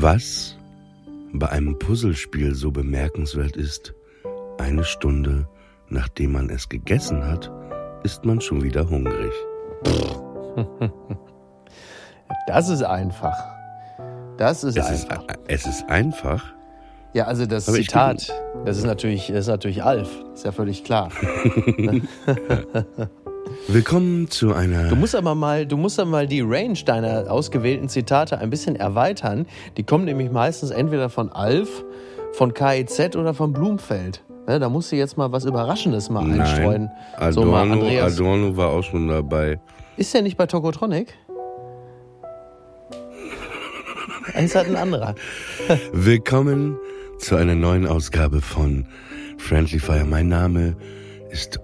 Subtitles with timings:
[0.00, 0.56] Was
[1.32, 3.94] bei einem Puzzlespiel so bemerkenswert ist,
[4.56, 5.48] eine Stunde
[5.88, 7.50] nachdem man es gegessen hat,
[8.04, 9.32] ist man schon wieder hungrig.
[12.46, 13.36] Das ist einfach.
[14.36, 15.24] Das ist Es einfach.
[15.24, 16.44] ist, es ist einfach.
[17.14, 18.30] ja, also das Aber Zitat,
[18.64, 20.10] das ist natürlich, das ist natürlich Alf.
[20.34, 21.10] Ist ja völlig klar.
[23.66, 24.88] Willkommen zu einer.
[24.88, 28.76] Du musst aber mal, du musst aber mal die Range deiner ausgewählten Zitate ein bisschen
[28.76, 29.46] erweitern.
[29.76, 31.84] Die kommen nämlich meistens entweder von Alf,
[32.32, 34.22] von KIZ oder von Blumfeld.
[34.46, 36.90] Ne, da musst du jetzt mal was Überraschendes mal einstreuen.
[37.18, 38.14] Nein, so mal Adorno, Andreas.
[38.14, 39.60] Adorno war auch schon dabei.
[39.96, 41.12] Ist der nicht bei Tokotronic?
[44.34, 45.14] Ist halt ein anderer.
[45.92, 46.78] Willkommen
[47.18, 48.86] zu einer neuen Ausgabe von
[49.36, 50.04] Friendly Fire.
[50.04, 51.07] Mein Name ist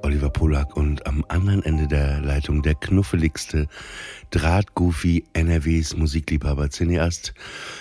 [0.03, 3.67] Oliver Polak und am anderen Ende der Leitung der knuffeligste
[4.31, 7.33] Drahtgoofy NRWs Musikliebhaber Cineast.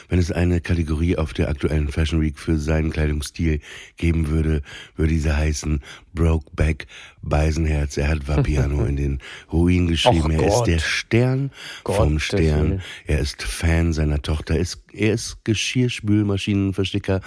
[0.07, 3.59] Wenn es eine Kategorie auf der aktuellen Fashion Week für seinen Kleidungsstil
[3.97, 4.61] geben würde,
[4.95, 5.81] würde diese heißen
[6.13, 6.87] Brokeback
[7.21, 7.97] Beisenherz.
[7.97, 9.19] Er hat Vapiano in den
[9.51, 10.25] Ruin geschrieben.
[10.25, 10.67] Och er ist Gott.
[10.67, 11.51] der Stern
[11.85, 12.81] vom Gottes Stern.
[13.05, 14.55] Er ist Fan seiner Tochter.
[14.55, 17.21] Er ist, er ist Geschirrspülmaschinenversticker.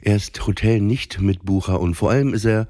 [0.00, 2.68] Er ist Hotel-Nicht-Mitbucher und vor allem ist er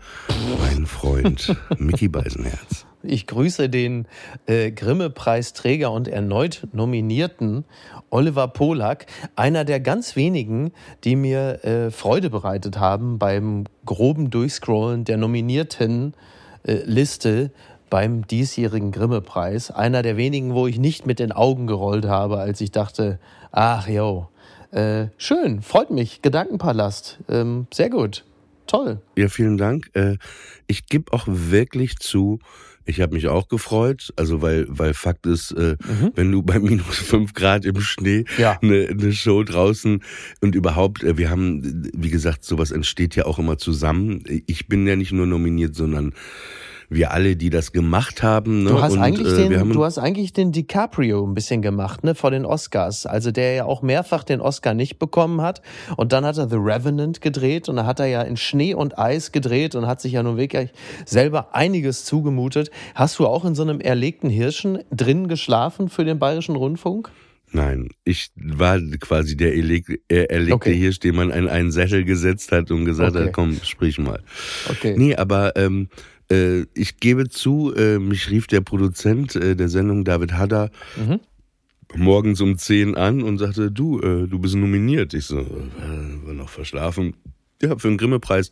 [0.60, 2.86] mein Freund Mickey Beisenherz.
[3.04, 4.06] Ich grüße den
[4.46, 7.64] äh, Grimme-Preisträger und erneut nominierten
[8.12, 9.06] Oliver Polak,
[9.36, 16.14] einer der ganz wenigen, die mir äh, Freude bereitet haben beim groben Durchscrollen der nominierten
[16.64, 17.50] äh, Liste
[17.88, 19.70] beim diesjährigen Grimme-Preis.
[19.70, 23.18] Einer der wenigen, wo ich nicht mit den Augen gerollt habe, als ich dachte,
[23.50, 24.28] ach jo,
[24.72, 28.24] äh, schön, freut mich, Gedankenpalast, ähm, sehr gut,
[28.66, 29.00] toll.
[29.16, 29.90] Ja, vielen Dank.
[29.94, 30.16] Äh,
[30.66, 32.38] Ich gebe auch wirklich zu,
[32.84, 35.76] ich habe mich auch gefreut, also weil, weil Fakt ist, äh,
[36.15, 38.59] wenn du bei minus fünf Grad im Schnee Ja.
[38.60, 40.03] eine, eine Show draußen
[40.41, 44.22] und überhaupt, äh, wir haben, wie gesagt, sowas entsteht ja auch immer zusammen.
[44.47, 46.12] Ich bin ja nicht nur nominiert, sondern
[46.94, 48.64] wir alle, die das gemacht haben.
[48.64, 48.70] Ne?
[48.70, 52.14] Du hast, und, eigentlich äh, den, du hast eigentlich den DiCaprio ein bisschen gemacht, ne,
[52.14, 53.06] vor den Oscars.
[53.06, 55.62] Also der ja auch mehrfach den Oscar nicht bekommen hat.
[55.97, 58.98] Und dann hat er The Revenant gedreht und da hat er ja in Schnee und
[58.98, 60.70] Eis gedreht und hat sich ja nun wirklich
[61.06, 62.70] selber einiges zugemutet.
[62.94, 67.10] Hast du auch in so einem erlegten Hirschen drin geschlafen für den Bayerischen Rundfunk?
[67.54, 70.75] Nein, ich war quasi der erleg, erlegte Okay.
[70.75, 73.26] Hirsch, den man in einen Sessel gesetzt hat und gesagt Okay.
[73.26, 74.22] hat, komm, sprich mal.
[74.70, 74.94] Okay.
[74.97, 75.88] Nee, aber ähm,
[76.32, 81.20] äh, ich gebe zu, äh, mich rief der Produzent äh, der Sendung, David Hadder, Mhm.
[81.94, 85.12] morgens um 10 an und sagte, du, äh, du bist nominiert.
[85.15, 87.15] Ich so, äh, war noch verschlafen.
[87.62, 88.50] Ja, für den Grimme-Preis.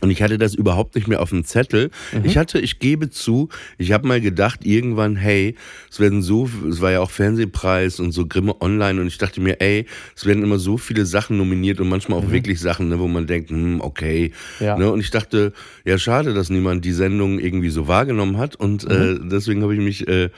[0.00, 1.90] Und ich hatte das überhaupt nicht mehr auf dem Zettel.
[2.24, 3.48] Ich hatte, ich gebe zu,
[3.78, 5.54] ich habe mal gedacht, irgendwann, hey,
[5.90, 9.40] es werden so, es war ja auch Fernsehpreis und so Grimme Online und ich dachte
[9.40, 9.86] mir, ey,
[10.16, 13.26] es werden immer so viele Sachen nominiert und manchmal auch wirklich Sachen, ne, wo man
[13.26, 14.32] denkt, hm, okay.
[14.60, 14.76] Ja.
[14.76, 15.52] Ne, und ich dachte,
[15.84, 19.80] ja, schade, dass niemand die Sendung irgendwie so wahrgenommen hat und äh, deswegen habe ich
[19.80, 20.30] mich äh,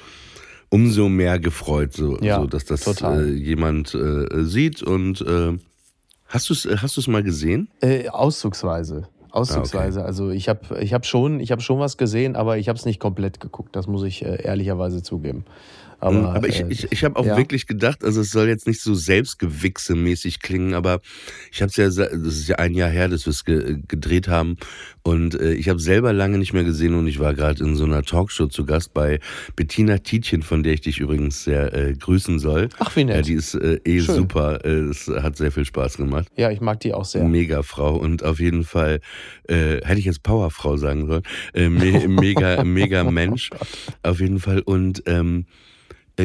[0.70, 5.58] umso mehr gefreut, so, Ja, so dass das äh, jemand äh, sieht und äh,
[6.26, 7.68] hast du es hast du's mal gesehen?
[7.82, 8.08] Äh,
[9.32, 9.60] auszugsweise.
[9.60, 10.04] Auszugsweise.
[10.04, 12.84] Also ich habe ich hab schon, ich hab schon was gesehen, aber ich habe es
[12.84, 13.74] nicht komplett geguckt.
[13.76, 15.44] Das muss ich äh, ehrlicherweise zugeben.
[16.00, 17.36] Aber, Mhm, aber ich, äh, ich, ich habe auch ja.
[17.36, 21.00] wirklich gedacht, also es soll jetzt nicht so selbstgewichse-mäßig klingen, aber
[21.52, 24.28] ich habe es ja, das ist ja ein Jahr her, dass wir es ge gedreht
[24.28, 24.56] haben
[25.02, 27.84] und äh, ich habe selber lange nicht mehr gesehen und ich war gerade in so
[27.84, 29.20] einer Talkshow zu Gast bei
[29.56, 32.68] Bettina Tietjen, von der ich dich übrigens sehr äh, grüßen soll.
[32.78, 33.16] Ach, wie nett.
[33.16, 34.14] Ja, die ist äh, eh Schön.
[34.14, 36.28] super, äh, es hat sehr viel Spaß gemacht.
[36.36, 37.24] ja, ich mag die auch sehr.
[37.24, 39.00] Mega Frau und auf jeden Fall,
[39.48, 41.22] äh, hätte ich jetzt Powerfrau sagen sollen,
[41.54, 43.50] äh, me mega, mega Mensch.
[44.02, 44.60] Auf jeden Fall.
[44.60, 45.69] Und ähm, äh,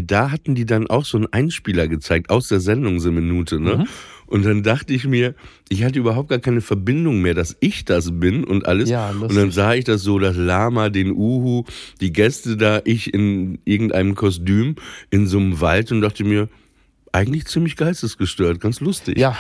[0.02, 3.60] da hatten die dann auch so einen Einspieler gezeigt aus der Sendung, so eine Minute,
[3.60, 3.78] ne?
[3.78, 3.88] Mhm.
[4.28, 5.36] Und dann dachte ich mir,
[5.70, 8.90] ich hatte überhaupt gar keine Verbindung mehr, dass ich das bin und alles.
[8.90, 11.64] Ja, und dann sah ich das so, das Lama, den Uhu,
[12.02, 14.76] die Gäste da, ich in irgendeinem Kostüm
[15.12, 16.50] in so einem Wald und dachte mir,
[17.16, 19.18] eigentlich ziemlich geistesgestört, ganz lustig.
[19.18, 19.38] Ja,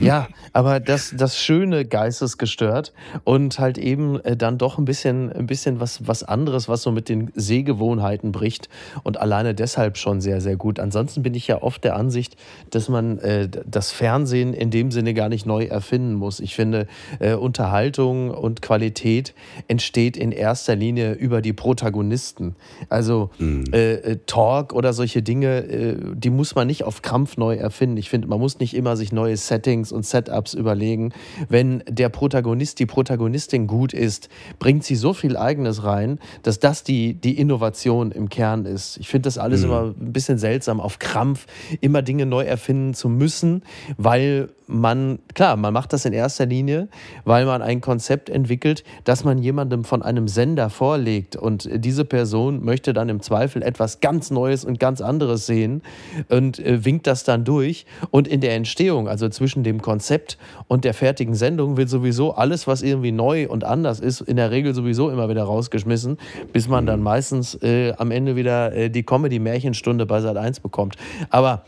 [0.00, 2.94] ja, aber das, das Schöne geistesgestört
[3.24, 6.90] und halt eben äh, dann doch ein bisschen, ein bisschen was, was anderes, was so
[6.90, 8.70] mit den Sehgewohnheiten bricht
[9.02, 10.80] und alleine deshalb schon sehr, sehr gut.
[10.80, 12.36] Ansonsten bin ich ja oft der Ansicht,
[12.70, 16.40] dass man äh, das Fernsehen in dem Sinne gar nicht neu erfinden muss.
[16.40, 16.86] Ich finde,
[17.18, 19.34] äh, Unterhaltung und Qualität
[19.68, 22.56] entsteht in erster Linie über die Protagonisten.
[22.88, 27.56] Also äh, äh, Talk oder solche Dinge, äh, die muss man nicht auf Krampf neu
[27.56, 27.96] erfinden.
[27.96, 31.12] Ich finde, man muss nicht immer sich neue Settings und Setups überlegen.
[31.48, 34.28] Wenn der Protagonist, die Protagonistin gut ist,
[34.58, 38.98] bringt sie so viel Eigenes rein, dass das die, die Innovation im Kern ist.
[38.98, 41.46] Ich finde das alles immer ein bisschen seltsam, auf Krampf
[41.80, 43.62] immer Dinge neu erfinden zu müssen,
[43.96, 46.88] weil man, klar, man macht das in erster Linie,
[47.24, 52.64] weil man ein Konzept entwickelt, das man jemandem von einem Sender vorlegt und diese Person
[52.64, 55.82] möchte dann im Zweifel etwas ganz Neues und ganz anderes sehen
[56.28, 60.38] und äh, winkt das dann durch und in der Entstehung, also zwischen dem Konzept
[60.68, 64.52] und der fertigen Sendung, wird sowieso alles, was irgendwie neu und anders ist, in der
[64.52, 66.18] Regel sowieso immer wieder rausgeschmissen,
[66.52, 70.94] bis man dann meistens äh, am Ende wieder äh, die Comedy-Märchenstunde bei Sat 1 bekommt.
[71.30, 71.64] Aber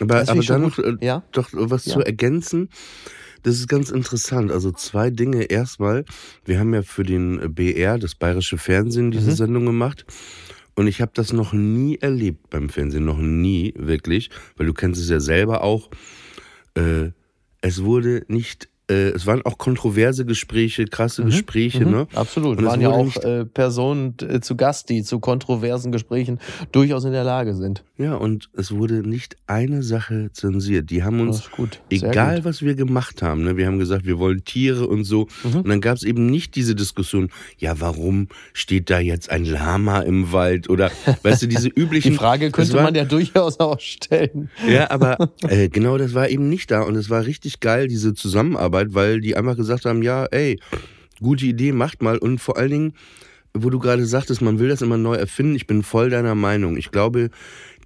[0.00, 1.22] Aber, aber dann noch, äh, Ja?
[1.32, 1.94] doch was Ja.
[1.94, 2.68] zu ergänzen.
[3.44, 4.52] Das ist ganz interessant.
[4.52, 5.42] Also zwei Dinge.
[5.44, 6.04] Erstmal,
[6.44, 9.34] wir haben ja für den BR, das Bayerische Fernsehen, diese Mhm.
[9.36, 10.04] Sendung gemacht.
[10.74, 15.00] Und ich habe das noch nie erlebt beim Fernsehen, noch nie wirklich, weil du kennst
[15.00, 15.90] es ja selber auch.
[16.74, 17.10] Äh,
[17.60, 22.06] es wurde nicht, es waren auch kontroverse Gespräche, krasse Gespräche, ne?
[22.10, 22.16] Mhm.
[22.16, 22.58] Absolut.
[22.58, 26.40] Und es waren ja auch äh, Personen äh, zu Gast, die zu kontroversen Gesprächen
[26.72, 27.84] durchaus in der Lage sind.
[27.96, 30.90] Ja, und es wurde nicht eine Sache zensiert.
[30.90, 31.48] Die haben uns,
[31.90, 32.44] egal gut.
[32.44, 35.28] was wir gemacht haben, ne, wir haben gesagt, wir wollen Tiere und so.
[35.44, 35.60] Mhm.
[35.60, 40.00] Und dann gab es eben nicht diese Diskussion, ja, warum steht da jetzt ein Lama
[40.00, 40.68] im Wald?
[40.68, 40.90] Oder,
[41.22, 42.12] weißt du, diese üblichen.
[42.12, 44.50] Die Frage könnte war- man ja durchaus auch stellen.
[44.68, 46.82] Ja, aber äh, genau das war eben nicht da.
[46.82, 50.58] Und es war richtig geil, diese Zusammenarbeit, weil die einfach gesagt haben, ja, ey,
[51.20, 52.18] gute Idee, macht mal.
[52.18, 52.92] Und vor allen Dingen,
[53.54, 56.76] wo du gerade sagtest, man will das immer neu erfinden, ich bin voll deiner Meinung.
[56.76, 57.30] Ich glaube,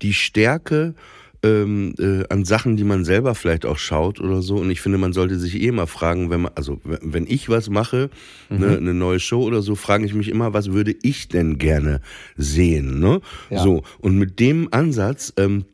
[0.03, 0.95] die Stärke
[1.43, 4.57] ähm, äh, an Sachen, die man selber vielleicht auch schaut oder so.
[4.57, 7.69] Und ich finde, man sollte sich eh mal fragen, wenn man, also wenn ich was
[7.71, 8.11] mache,
[8.49, 12.01] ne, eine neue Show oder so, frage ich mich immer, was würde ich denn gerne
[12.37, 13.01] sehen?
[13.01, 13.21] Ne?
[13.51, 13.63] Ja.
[13.63, 15.65] So, und mit dem Ansatz, ähm,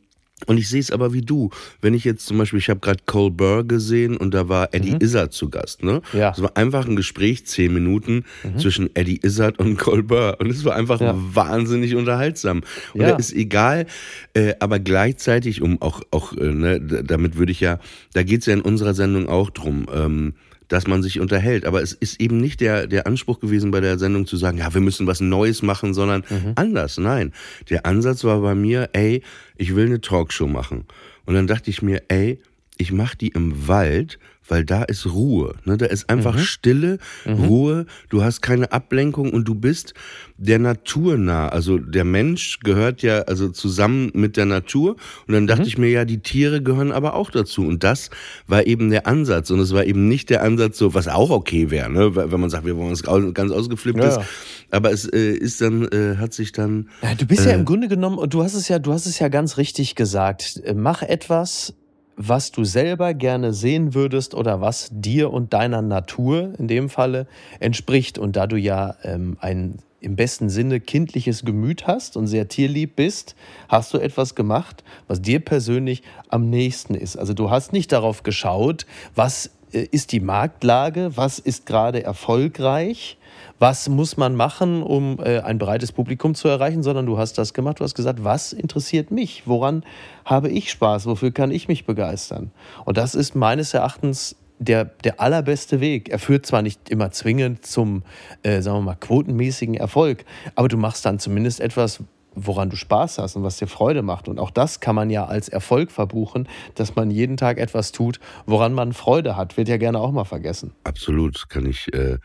[0.47, 1.51] und ich sehe es aber wie du.
[1.81, 4.97] Wenn ich jetzt zum Beispiel, ich habe gerade Cole Burr gesehen und da war Eddie
[5.01, 5.83] Izzard zu Gast.
[5.83, 6.03] Ne?
[6.13, 6.19] Mhm.
[6.19, 6.29] Ja.
[6.29, 6.35] Mhm.
[6.37, 8.25] Es war einfach ein Gespräch, zehn Minuten
[8.59, 10.37] zwischen Eddie Izzard und Cole Burr.
[10.41, 11.15] Und es war einfach Ja.
[11.17, 12.63] wahnsinnig unterhaltsam.
[12.95, 13.11] Und Ja.
[13.13, 13.87] da ist egal,
[14.35, 17.79] äh, aber gleichzeitig, um auch, auch äh, ne, damit würde ich ja,
[18.15, 19.87] da geht's ja in unserer Sendung auch drum.
[19.95, 20.35] Ähm,
[20.73, 21.67] dass man sich unterhält.
[21.67, 24.73] Aber es ist eben nicht der, der Anspruch gewesen bei der Sendung zu sagen, ja,
[24.73, 26.25] wir müssen was Neues machen, sondern
[26.55, 26.97] anders.
[26.97, 27.33] Nein.
[27.69, 29.23] Der Ansatz war bei mir, ey,
[29.59, 30.87] ich will eine Talkshow machen.
[31.27, 32.41] Und dann dachte ich mir, ey,
[32.79, 34.19] ich mache die im Wald,
[34.53, 35.55] weil da ist Ruhe.
[35.65, 35.79] Ne?
[35.79, 39.95] Da ist einfach Stille, Ruhe, du hast keine Ablenkung und du bist
[40.37, 41.49] der Natur nah.
[41.49, 44.97] Also der Mensch gehört ja also zusammen mit der Natur.
[45.27, 47.63] Und dann dachte ich mir, ja, die Tiere gehören aber auch dazu.
[47.67, 48.11] Und das
[48.47, 49.51] war eben der Ansatz.
[49.51, 52.15] Und es war eben nicht der Ansatz, so was auch okay wäre, ne?
[52.15, 54.17] wenn man sagt, wir wollen au- ganz ausgeflipptes.
[54.17, 54.27] Ja, ja.
[54.71, 57.89] Aber es äh, ist dann, äh, hat sich dann Ja, du bist ja im Grunde
[57.89, 60.61] genommen, und du hast es ja, du hast es ja ganz richtig gesagt.
[60.65, 61.73] Äh, Mach etwas,
[62.17, 67.27] was du selber gerne sehen würdest oder was dir und deiner Natur in dem Falle
[67.61, 68.19] entspricht.
[68.19, 72.97] Und da du ja ähm, ein im besten Sinne kindliches Gemüt hast und sehr tierlieb
[72.97, 73.37] bist,
[73.69, 77.17] hast du etwas gemacht, was dir persönlich am nächsten ist.
[77.17, 83.17] Also du hast nicht darauf geschaut, was äh, ist die Marktlage, was ist gerade erfolgreich,
[83.63, 87.55] was muss man machen, um äh, ein breites Publikum zu erreichen, sondern du hast das
[87.55, 89.85] gemacht, du hast gesagt, was interessiert mich, woran
[90.25, 92.51] habe ich Spaß, wofür kann ich mich begeistern.
[92.85, 96.09] Und das ist meines Erachtens der, der allerbeste Weg.
[96.09, 98.03] Er führt zwar nicht immer zwingend zum,
[98.43, 100.25] äh, sagen wir mal, quotenmäßigen Erfolg,
[100.57, 102.01] aber du machst dann zumindest etwas,
[102.35, 104.27] woran du Spaß hast und was dir Freude macht.
[104.27, 108.19] Und auch das kann man ja als Erfolg verbuchen, dass man jeden Tag etwas tut,
[108.45, 109.57] woran man Freude hat.
[109.57, 110.73] Wird ja gerne auch mal vergessen.
[110.83, 112.19] Absolut, kann ich, äh,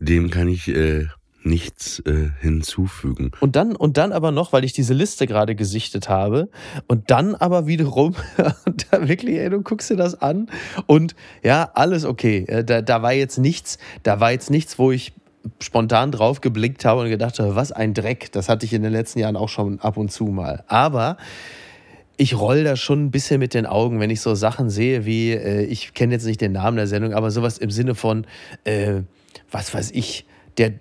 [0.00, 1.06] dem kann ich äh,
[1.44, 3.32] nichts äh, hinzufügen.
[3.40, 6.48] Und dann, und dann aber noch, weil ich diese Liste gerade gesichtet habe,
[6.86, 10.48] und dann aber wiederum, da wirklich, ey, du guckst dir das an
[10.86, 12.44] und ja, alles okay.
[12.48, 15.12] Äh, Da, da war jetzt nichts, da war jetzt nichts, wo ich
[15.60, 18.32] spontan drauf geblickt habe und gedacht habe, was ein Dreck.
[18.32, 20.64] Das hatte ich in den letzten Jahren auch schon ab und zu mal.
[20.68, 21.18] Aber
[22.16, 25.32] ich roll da schon ein bisschen mit den Augen, wenn ich so Sachen sehe wie,
[25.32, 28.26] äh, ich kenne jetzt nicht den Namen der Sendung, aber sowas im Sinne von,
[28.64, 29.02] äh,
[29.50, 30.26] was weiß ich,
[30.58, 30.72] der,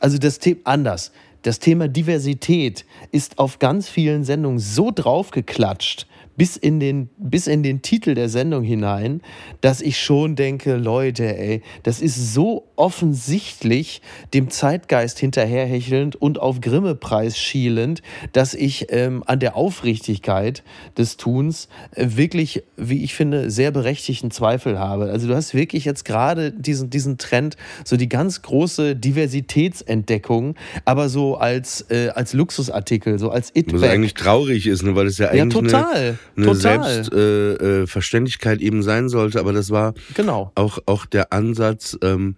[0.00, 1.12] also das Thema anders.
[1.42, 6.06] Das Thema Diversität ist auf ganz vielen Sendungen so draufgeklatscht,
[6.36, 9.20] bis in den, bis in den Titel der Sendung hinein,
[9.60, 14.00] dass ich schon denke, Leute, ey, das ist so offensichtlich
[14.32, 20.62] dem Zeitgeist hinterherhechelnd und auf Grimme-Preis schielend, dass ich ähm, an der Aufrichtigkeit
[20.96, 25.10] des Tuns äh, wirklich, wie ich finde, sehr berechtigten Zweifel habe.
[25.10, 31.08] Also du hast wirklich jetzt gerade diesen, diesen Trend, so die ganz große Diversitätsentdeckung, aber
[31.08, 35.18] so als, äh, als Luxusartikel, so als it Was eigentlich traurig ist, ne, weil es
[35.18, 35.94] ja Ja, eigentlich total.
[35.94, 37.04] eine, eine total.
[37.04, 40.52] Selbstverständlichkeit äh, äh, eben sein sollte, aber das war Genau.
[40.54, 42.36] auch, auch der Ansatz, ähm,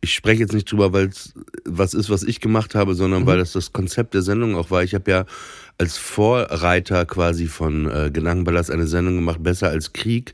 [0.00, 3.38] ich spreche jetzt nicht drüber, weil es was ist, was ich gemacht habe, sondern weil
[3.38, 4.84] das das Konzept der Sendung auch war.
[4.84, 5.24] Ich habe ja
[5.76, 10.32] als Vorreiter quasi von äh, Gedankenballast eine Sendung gemacht, besser als Krieg.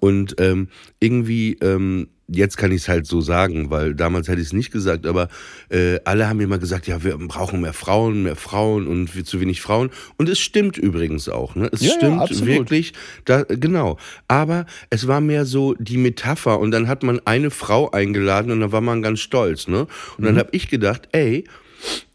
[0.00, 0.68] Und ähm,
[1.00, 4.70] irgendwie, ähm, jetzt kann ich es halt so sagen, weil damals hätte ich es nicht
[4.70, 5.28] gesagt, aber
[5.68, 9.40] äh, alle haben immer gesagt, ja, wir brauchen mehr Frauen, mehr Frauen und wir- zu
[9.40, 9.90] wenig Frauen.
[10.16, 11.54] Und es stimmt übrigens auch.
[11.54, 11.68] Ne?
[11.72, 12.46] Es Ja, ja, stimmt absolut.
[12.48, 12.92] wirklich,
[13.26, 13.98] da, genau.
[14.26, 18.60] Aber es war mehr so die Metapher und dann hat man eine Frau eingeladen und
[18.60, 19.68] dann war man ganz stolz.
[19.68, 19.80] Ne?
[19.82, 19.88] Und
[20.20, 20.24] Mhm.
[20.24, 21.44] dann habe ich gedacht, ey,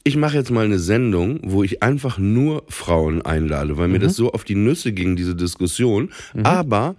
[0.04, 3.94] ich mache jetzt mal eine Sendung, wo ich einfach nur Frauen einlade, weil Mhm.
[3.94, 6.10] mir das so auf die Nüsse ging, diese Diskussion.
[6.42, 6.96] Aber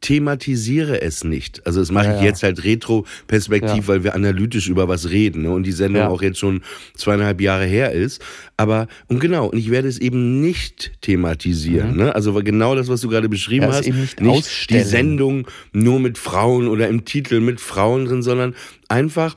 [0.00, 1.66] thematisiere es nicht.
[1.66, 3.88] Also das mache Ja, ich jetzt halt retro-perspektiv, Ja.
[3.88, 5.50] weil wir analytisch über was reden ne?
[5.50, 6.08] und die Sendung Ja.
[6.08, 6.62] auch jetzt schon
[6.94, 8.22] zweieinhalb Jahre her ist.
[8.56, 11.96] Aber, und genau, und ich werde es eben nicht thematisieren.
[11.96, 12.14] Ne?
[12.14, 13.86] Also genau das, was du gerade beschrieben hast.
[13.86, 14.80] eben nicht die.
[14.80, 18.54] Sendung nur mit Frauen oder im Titel mit Frauen drin, sondern
[18.88, 19.36] einfach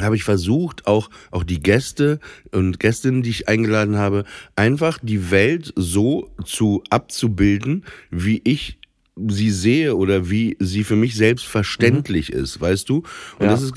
[0.00, 2.18] habe ich versucht, auch, auch die Gäste
[2.52, 4.24] und Gästinnen, die ich eingeladen habe,
[4.56, 8.78] einfach die Welt so zu abzubilden, wie ich
[9.16, 12.96] sie sehe oder wie sie für mich selbstverständlich ist, weißt du?
[13.38, 13.52] Und Ja.
[13.52, 13.72] das ist,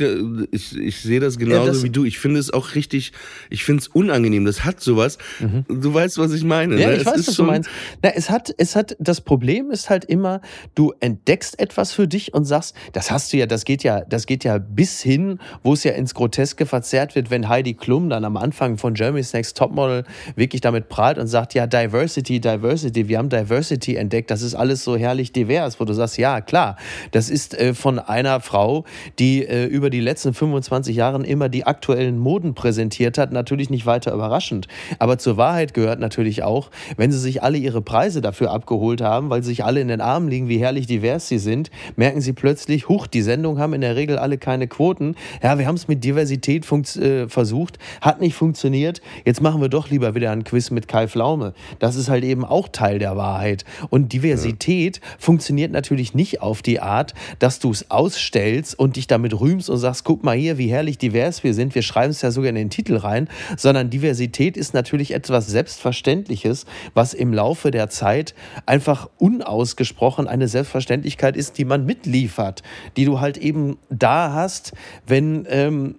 [0.51, 2.05] ich, ich sehe das genauso das- wie du.
[2.05, 3.11] Ich finde es auch richtig,
[3.51, 4.45] ich finde es unangenehm.
[4.45, 5.17] Das hat sowas.
[5.67, 6.73] Du weißt, was ich meine.
[6.75, 6.81] Mhm.
[6.81, 6.93] Ja, ne?
[6.95, 7.69] ich Es weiß, was du meinst.
[8.01, 10.41] Na, es hat, es hat, das Problem ist halt immer,
[10.75, 14.25] du entdeckst etwas für dich und sagst, das hast du ja, das geht ja, das
[14.25, 18.25] geht ja bis hin, wo es ja ins Groteske verzerrt wird, wenn Heidi Klum dann
[18.25, 20.03] am Anfang von Jeremy's Next Topmodel
[20.35, 24.83] wirklich damit prahlt und sagt, ja, Diversity, Diversity, wir haben Diversity entdeckt, das ist alles
[24.83, 26.77] so herrlich divers, wo du sagst, ja, klar,
[27.11, 28.85] das ist äh, von einer Frau,
[29.19, 33.85] die äh, über die letzten 25 Jahre immer die aktuellen Moden präsentiert hat, natürlich nicht
[33.85, 34.67] weiter überraschend.
[34.99, 39.29] Aber zur Wahrheit gehört natürlich auch, wenn sie sich alle ihre Preise dafür abgeholt haben,
[39.29, 42.33] weil sie sich alle in den Armen liegen, wie herrlich divers sie sind, merken sie
[42.33, 45.15] plötzlich, huch, die Sendungen haben in der Regel alle keine Quoten.
[45.41, 49.01] Ja, wir haben es mit Diversität äh, versucht, hat nicht funktioniert.
[49.25, 51.53] Jetzt machen wir doch lieber wieder ein Quiz mit Kai Pflaume.
[51.79, 53.65] Das ist halt eben auch Teil der Wahrheit.
[53.89, 59.39] Und Diversität funktioniert natürlich nicht auf die Art, dass du es ausstellst und dich damit
[59.39, 61.75] rühmst und sagst, guck mal hier, wie herrlich divers wir sind.
[61.75, 66.65] Wir schreiben es ja sogar in den Titel rein, sondern Diversität ist natürlich etwas Selbstverständliches,
[66.93, 68.33] was im Laufe der Zeit
[68.65, 72.63] einfach unausgesprochen eine Selbstverständlichkeit ist, die man mitliefert,
[72.95, 74.73] die du halt eben da hast,
[75.05, 75.95] wenn ähm,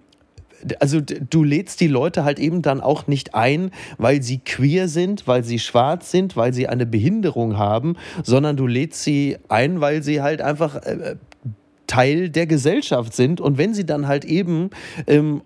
[0.79, 5.27] also du lädst die Leute halt eben dann auch nicht ein, weil sie queer sind,
[5.27, 10.03] weil sie schwarz sind, weil sie eine Behinderung haben, sondern du lädst sie ein, weil
[10.03, 11.15] sie halt einfach äh,
[11.87, 13.41] Teil der Gesellschaft sind.
[13.41, 14.69] Und wenn sie dann halt eben
[15.07, 15.41] ähm,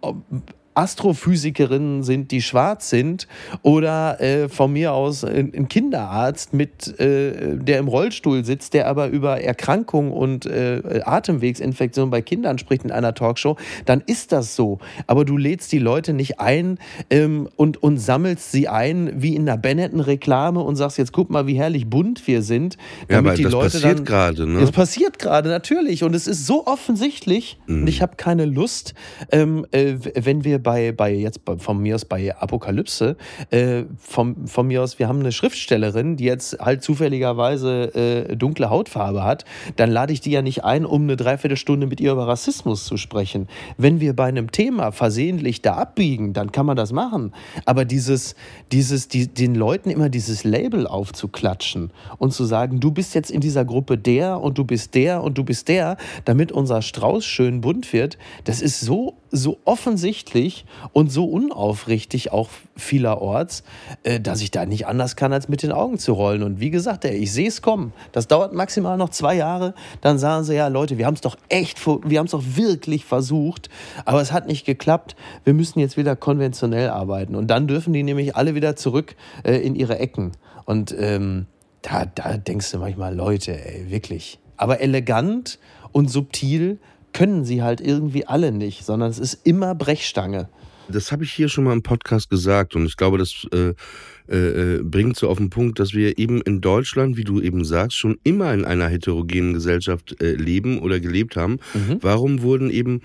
[0.76, 3.28] Astrophysikerinnen sind, die schwarz sind,
[3.62, 9.08] oder äh, von mir aus ein, Kinderarzt, mit, äh, der im Rollstuhl sitzt, der aber
[9.08, 14.80] über Erkrankungen und äh, Atemwegsinfektionen bei Kindern spricht in einer Talkshow, dann ist das so.
[15.08, 16.78] Aber du lädst die Leute nicht ein
[17.10, 21.48] ähm, und, und sammelst sie ein wie in einer Benetton-Reklame und sagst, jetzt guck mal,
[21.48, 22.76] wie herrlich bunt wir sind.
[23.10, 24.60] Ja, damit aber die das Leute passiert dann- gerade, ne?
[24.60, 26.04] es passiert gerade, natürlich.
[26.04, 27.58] Und es ist so offensichtlich.
[27.68, 27.82] Mhm.
[27.82, 28.94] Und ich habe keine Lust,
[29.32, 33.18] ähm, äh, wenn wir bei, bei jetzt von mir aus bei Apokalypse,
[33.52, 37.94] äh, vom, von mir aus, wir haben eine Schriftstellerin, die jetzt halt zufälligerweise
[38.30, 42.00] äh, dunkle Hautfarbe hat, dann lade ich die ja nicht ein, um eine Dreiviertelstunde mit
[42.02, 43.48] ihr über Rassismus zu sprechen.
[43.78, 47.34] Wenn wir bei einem Thema versehentlich da abbiegen, dann kann man das machen.
[47.66, 48.36] Aber dieses,
[48.72, 53.42] dieses, die, den Leuten immer dieses Label aufzuklatschen und zu sagen, du bist jetzt in
[53.42, 57.62] dieser Gruppe der und du bist der und du bist der, damit unser Strauß schön
[57.62, 60.53] bunt wird, das ist so, so offensichtlich
[60.92, 63.64] und so unaufrichtig auch vielerorts,
[64.04, 66.44] äh, dass ich da nicht anders kann, als mit den Augen zu rollen.
[66.44, 67.94] Und wie gesagt, ich sehe es kommen.
[68.12, 69.74] Das dauert maximal noch zwei Jahre.
[70.02, 73.06] Dann sagen sie, ja, Leute, wir haben es doch echt, wir haben es doch wirklich
[73.06, 73.70] versucht,
[74.06, 75.16] aber es hat nicht geklappt.
[75.44, 77.36] Wir müssen jetzt wieder konventionell arbeiten.
[77.36, 80.32] Und dann dürfen die nämlich alle wieder zurück äh, in ihre Ecken.
[80.66, 81.48] Und ähm,
[81.82, 84.40] da, da denkst du manchmal, Leute, ey, wirklich.
[84.58, 85.60] Aber elegant
[85.92, 86.80] und subtil
[87.14, 90.50] können sie halt irgendwie alle nicht, sondern es ist immer Brechstange.
[90.90, 93.74] Das habe ich hier schon mal im Podcast gesagt und ich glaube, das äh,
[94.30, 97.66] äh, äh, bringt so auf den Punkt, dass wir eben in Deutschland, wie du eben
[97.66, 101.60] sagst, schon immer in einer heterogenen Gesellschaft äh, leben oder gelebt haben.
[102.02, 103.02] Warum wurden eben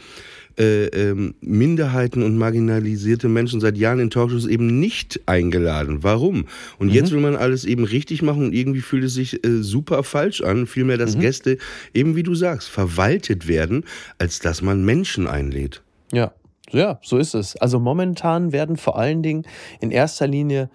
[0.58, 6.02] äh, ähm, Minderheiten und marginalisierte Menschen seit Jahren in Talkshows eben nicht eingeladen?
[6.02, 6.46] Warum?
[6.78, 10.02] Und jetzt will man alles eben richtig machen und irgendwie fühlt es sich äh, super
[10.04, 10.66] falsch an.
[10.66, 11.58] Vielmehr, dass Gäste
[11.94, 13.84] eben, wie du sagst, verwaltet werden,
[14.18, 15.82] als dass man Menschen einlädt.
[16.12, 16.32] Ja,
[16.70, 17.56] ja, so ist es.
[17.56, 19.44] Also momentan werden vor allen Dingen
[19.80, 20.70] in erster Linie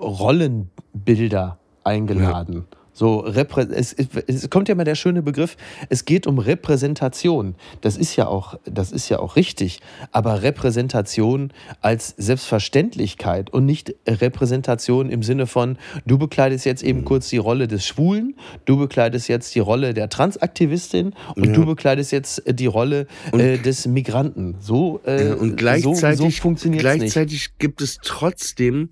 [0.00, 2.64] Rollenbilder eingeladen.
[2.92, 5.56] So, reprä es, es, es kommt ja mal der schöne Begriff,
[5.88, 7.54] es geht um Repräsentation.
[7.80, 9.78] Das ist ja auch, das ist ja auch richtig.
[10.10, 17.28] Aber Repräsentation als Selbstverständlichkeit und nicht Repräsentation im Sinne von, du bekleidest jetzt eben kurz
[17.28, 21.52] die Rolle des Schwulen, du bekleidest jetzt die Rolle der Transaktivistin und Ja.
[21.52, 24.56] du bekleidest jetzt die Rolle äh, des Migranten.
[24.58, 27.00] So, äh, Ja, und gleichzeitig, so, so funktioniert es nicht.
[27.12, 28.88] gleichzeitig gibt es trotzdem,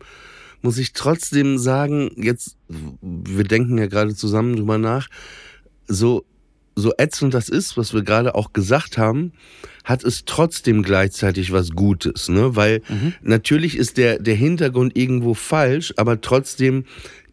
[0.66, 2.56] muss ich trotzdem sagen, jetzt,
[3.00, 5.06] wir denken ja gerade zusammen drüber nach,
[5.86, 6.24] so,
[6.74, 9.32] so ätzend das ist, was wir gerade auch gesagt haben,
[9.84, 12.56] hat es trotzdem gleichzeitig was Gutes, ne?
[12.56, 13.14] Weil Mhm.
[13.22, 16.84] natürlich ist der, der Hintergrund irgendwo falsch, aber trotzdem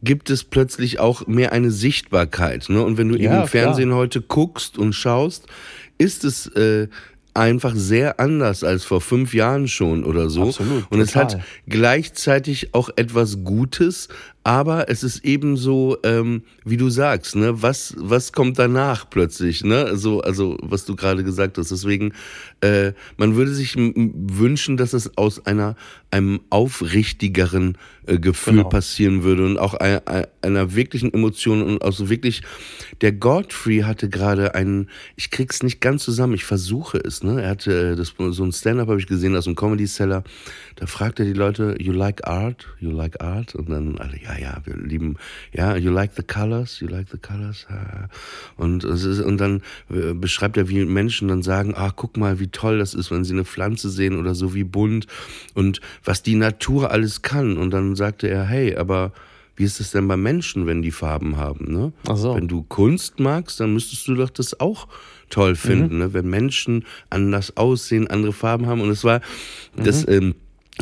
[0.03, 2.83] gibt es plötzlich auch mehr eine Sichtbarkeit, ne?
[2.83, 5.47] Und wenn du eben Ja, im Fernsehen heute guckst und schaust,
[5.97, 6.87] ist es äh,
[7.33, 10.43] einfach sehr anders als vor fünf Jahren schon oder so.
[10.43, 11.45] Absolut, Und es hat total.
[11.67, 14.09] gleichzeitig auch etwas Gutes,
[14.43, 19.63] aber es ist eben so, ähm, wie du sagst, ne, was, was kommt danach plötzlich,
[19.63, 19.95] ne?
[19.95, 21.71] So, also, was du gerade gesagt hast.
[21.71, 22.13] Deswegen,
[22.61, 25.75] äh, man würde sich wünschen, dass es aus einer,
[26.11, 28.69] einem aufrichtigeren äh, Gefühl Genau.
[28.69, 32.41] passieren würde und auch ein, ein, einer wirklichen Emotion und auch so wirklich,
[33.01, 37.41] der Godfrey hatte gerade einen, ich krieg's nicht ganz zusammen, ich versuche es, ne?
[37.41, 40.23] Er hatte äh, das, so ein Stand-up habe ich gesehen aus dem Comedy Seller.
[40.75, 42.67] Da fragt er die Leute, you like art?
[42.79, 43.55] You like art?
[43.55, 45.17] Und dann alle, ja, ja, wir lieben,
[45.51, 46.79] ja, you like the colors?
[46.79, 47.65] You like the colors?
[47.69, 48.09] Ja.
[48.57, 52.39] Und, es ist, und dann äh, beschreibt er, wie Menschen dann sagen, ah, guck mal,
[52.39, 55.07] wie toll das ist, wenn sie eine Pflanze sehen oder so, wie bunt
[55.53, 57.57] und was die Natur alles kann.
[57.57, 59.11] Und dann sagte er, hey, aber
[59.55, 61.71] wie ist es denn bei Menschen, wenn die Farben haben?
[61.71, 61.93] Ne?
[62.07, 62.35] Ach so.
[62.35, 64.87] Wenn du Kunst magst, dann müsstest du doch das auch
[65.29, 66.13] toll finden, ne?
[66.13, 68.81] wenn Menschen anders aussehen, andere Farben haben.
[68.81, 69.21] Und es war,
[69.75, 70.35] das ähm,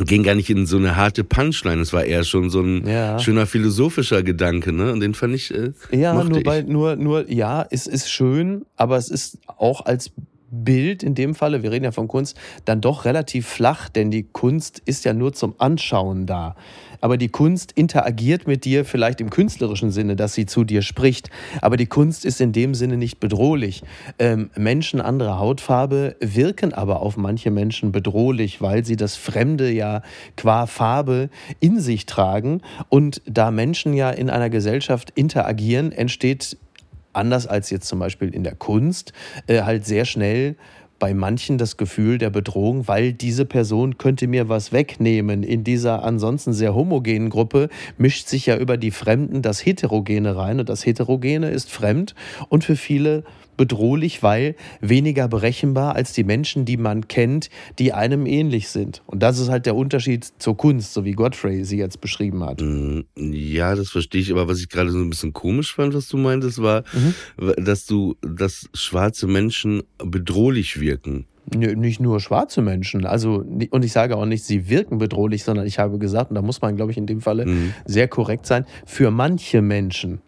[0.06, 3.20] ging gar nicht in so eine harte Punchline, es war eher schon so ein Ja.
[3.20, 4.72] schöner philosophischer Gedanke.
[4.72, 4.92] Ne?
[4.92, 8.98] Und den fand ich, äh, Ja, nur bei, nur, nur, ja, es ist schön, aber
[8.98, 10.12] es ist auch als
[10.52, 14.24] Bild in dem Falle, wir reden ja von Kunst, dann doch relativ flach, denn die
[14.24, 16.56] Kunst ist ja nur zum Anschauen da.
[17.00, 21.32] Aber die Kunst interagiert mit dir vielleicht im künstlerischen Sinne, dass sie zu dir spricht.
[21.62, 23.82] Aber die Kunst ist in dem Sinne nicht bedrohlich.
[24.20, 30.04] Ähm, Menschen anderer Hautfarbe wirken aber auf manche Menschen bedrohlich, weil sie das Fremde ja
[30.38, 32.62] qua Farbe in sich tragen.
[32.90, 36.58] Und da Menschen ja in einer Gesellschaft interagieren, entsteht
[37.14, 39.14] anders als jetzt zum Beispiel in der Kunst,
[39.48, 40.56] äh, halt sehr schnell
[41.02, 45.42] bei manchen das Gefühl der Bedrohung, weil diese Person könnte mir was wegnehmen.
[45.42, 50.60] In dieser ansonsten sehr homogenen Gruppe mischt sich ja über die Fremden das Heterogene rein
[50.60, 52.14] und das Heterogene ist fremd
[52.50, 53.24] und für viele
[53.58, 59.04] bedrohlich, weil weniger berechenbar als die Menschen, die man kennt, die einem ähnlich sind.
[59.06, 62.62] Und das ist halt der Unterschied zur Kunst, so wie Godfrey sie jetzt beschrieben hat.
[62.62, 66.08] Mm, Ja, das verstehe ich, aber was ich gerade so ein bisschen komisch fand, was
[66.08, 67.54] du meintest, war, Mhm.
[67.64, 71.26] dass du, dass schwarze Menschen bedrohlich wirken.
[71.54, 73.06] Nicht nur schwarze Menschen.
[73.06, 76.42] Also, und ich sage auch nicht, sie wirken bedrohlich, sondern ich habe gesagt, und da
[76.42, 77.74] muss man, glaube ich, in dem Falle Mhm.
[77.86, 80.22] sehr korrekt sein, für manche Menschen.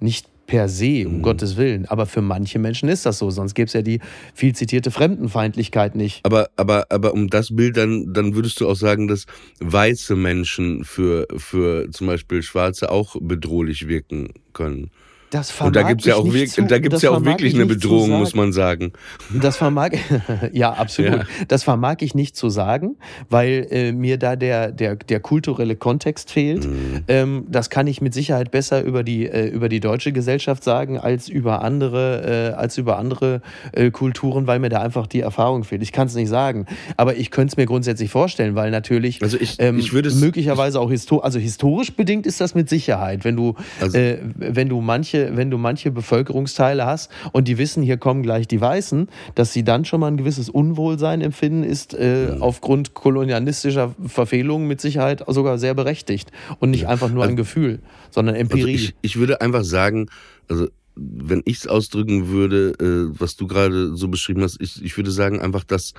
[0.00, 1.22] Nicht per se, um Mhm.
[1.22, 1.86] Gottes Willen.
[1.86, 4.00] Aber für manche Menschen ist das so, sonst gäbe es ja die
[4.34, 6.20] viel zitierte Fremdenfeindlichkeit nicht.
[6.24, 9.26] Aber, aber, aber um das Bild dann, dann würdest du auch sagen, dass
[9.60, 14.90] weiße Menschen für, für zum Beispiel Schwarze auch bedrohlich wirken können.
[15.34, 17.58] Das Und da vermag gibt's ja auch, zu- da gibt's ja auch vermag wirklich ich
[17.58, 18.92] eine Bedrohung, muss man sagen.
[19.42, 19.90] Das vermag,
[20.52, 21.12] ja, absolut.
[21.12, 21.24] Ja.
[21.48, 22.94] Das vermag ich nicht zu sagen,
[23.28, 26.66] weil äh, mir da der, der, der kulturelle Kontext fehlt.
[26.66, 27.00] Mhm.
[27.08, 30.98] Ähm, das kann ich mit Sicherheit besser über die, äh, über die deutsche Gesellschaft sagen,
[31.00, 33.42] als über andere, äh, als über andere
[33.72, 35.82] äh, Kulturen, weil mir da einfach die Erfahrung fehlt.
[35.82, 36.66] Ich kann es nicht sagen.
[36.96, 40.14] Aber ich könnte es mir grundsätzlich vorstellen, weil natürlich Also ich, ähm, ich es.
[40.20, 44.68] möglicherweise auch histor also historisch bedingt ist das mit Sicherheit, wenn du Also- äh, wenn
[44.68, 49.08] du manche wenn du manche Bevölkerungsteile hast und die wissen, hier kommen gleich die Weißen,
[49.34, 54.80] dass sie dann schon mal ein gewisses Unwohlsein empfinden, ist äh, aufgrund kolonialistischer Verfehlungen mit
[54.80, 58.74] Sicherheit sogar sehr berechtigt und nicht einfach nur ein Gefühl, sondern Also Empirie.
[58.74, 60.08] ich, ich würde einfach sagen,
[60.48, 64.96] also wenn ich es ausdrücken würde, äh, was du gerade so beschrieben hast, ich, ich
[64.96, 65.92] würde sagen einfach, dass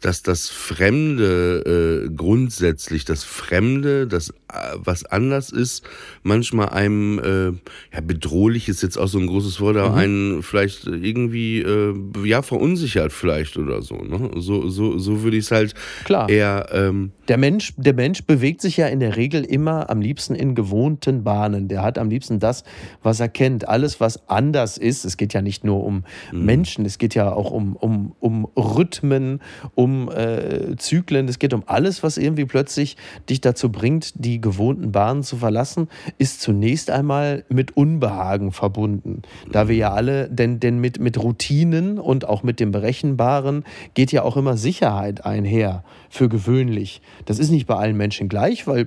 [0.00, 5.84] dass das Fremde äh, grundsätzlich, das Fremde, das äh, was anders ist,
[6.22, 7.46] manchmal einem äh,
[7.94, 9.80] ja bedrohlich ist jetzt auch so ein großes Wort, Mhm.
[9.82, 13.96] aber einen vielleicht irgendwie äh, ja verunsichert vielleicht oder so.
[13.96, 14.30] Ne?
[14.40, 16.28] So so so würde ich es halt Klar.
[16.28, 20.34] eher ähm, Der Mensch, der Mensch bewegt sich ja in der Regel immer am liebsten
[20.34, 21.68] in gewohnten Bahnen.
[21.68, 22.64] Der hat am liebsten das,
[23.04, 23.68] was er kennt.
[23.68, 27.52] Alles, was anders ist, es geht ja nicht nur um Menschen, es geht ja auch
[27.52, 29.40] um, um, um Rhythmen,
[29.76, 32.96] um äh, Zyklen, es geht um alles, was irgendwie plötzlich
[33.28, 35.86] dich dazu bringt, die gewohnten Bahnen zu verlassen,
[36.18, 39.22] ist zunächst einmal mit Unbehagen verbunden.
[39.52, 43.62] Da wir ja alle, denn, denn mit, mit Routinen und auch mit dem Berechenbaren
[43.94, 47.02] geht ja auch immer Sicherheit einher, für gewöhnlich.
[47.24, 48.86] Das ist nicht bei allen Menschen gleich, weil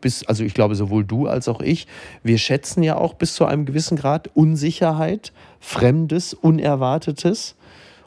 [0.00, 1.86] bis, also ich glaube, sowohl du als auch ich,
[2.22, 7.56] wir schätzen ja auch bis zu einem gewissen Grad Unsicherheit, Fremdes, Unerwartetes.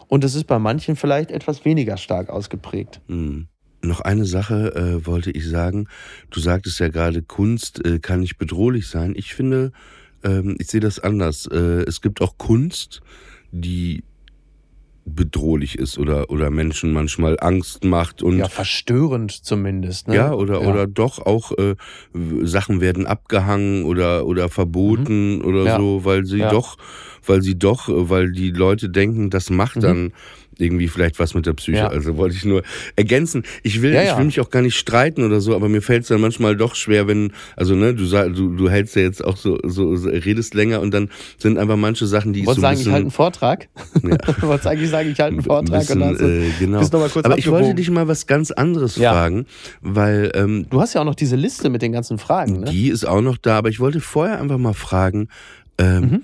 [0.08, 3.02] Und das ist bei manchen vielleicht etwas weniger stark ausgeprägt.
[3.08, 3.48] Hm.
[3.82, 5.88] Noch eine Sache äh, wollte ich sagen.
[6.32, 9.14] Du sagtest ja gerade, Kunst äh, kann nicht bedrohlich sein.
[9.16, 9.72] Ich finde,
[10.24, 11.48] ähm, ich sehe das anders.
[11.48, 13.02] Äh, es gibt auch Kunst,
[13.52, 14.04] die
[15.16, 20.08] bedrohlich ist oder, oder Menschen manchmal Angst macht und Ja, verstörend zumindest.
[20.08, 20.16] Ne?
[20.16, 21.76] ja, oder, oder doch auch äh,
[22.44, 25.68] Sachen werden abgehangen oder, oder verboten oder Mhm.
[25.68, 25.78] Ja.
[25.78, 26.50] so, weil sie Ja.
[26.50, 26.78] doch,
[27.26, 30.12] weil sie doch, äh, weil die Leute denken, das macht Mhm.
[30.62, 31.78] Irgendwie vielleicht was mit der Psyche.
[31.80, 31.88] Ja.
[31.88, 32.64] Also wollte ich nur
[32.96, 33.44] ergänzen.
[33.64, 34.18] Ich will, Ja, ich ja.
[34.18, 36.76] will mich auch gar nicht streiten oder so, aber mir fällt es dann manchmal doch
[36.76, 40.54] schwer, wenn, also ne, du du, du hältst ja jetzt auch so, so, so redest
[40.54, 43.06] länger und dann sind einfach manche Sachen, die ich so ein sagen, ich halte einen
[43.06, 43.68] bisschen, Vortrag?
[44.42, 45.80] Wolltest eigentlich sagen, ich halte einen Vortrag?
[45.80, 46.80] bisschen und dann äh, genau.
[46.80, 49.12] bist noch mal kurz aber ich wollte dich mal was ganz anderes Ja.
[49.12, 49.46] fragen,
[49.82, 52.62] weil ähm, Du hast ja auch noch diese Liste mit den ganzen Fragen.
[52.62, 52.72] Ne?
[52.72, 55.28] Die ist auch noch da, aber ich wollte vorher einfach mal fragen,
[55.78, 56.22] ähm, Mhm.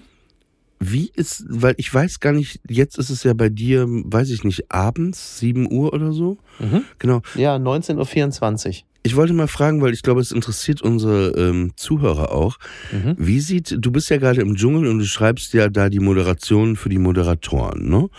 [0.80, 4.44] Wie ist, weil ich weiß gar nicht, jetzt ist es ja bei dir, weiß ich
[4.44, 6.38] nicht, abends, 7 Uhr oder so?
[6.60, 6.84] Mhm.
[7.00, 7.22] Genau.
[7.36, 8.84] Ja, 19.24 Uhr.
[9.04, 12.58] Ich wollte mal fragen, weil ich glaube, es interessiert unsere ähm, Zuhörer auch.
[12.92, 13.16] Mhm.
[13.20, 16.76] Wie sieht, du bist ja gerade im Dschungel und du schreibst ja da die Moderation
[16.76, 18.10] für die Moderatoren, ne?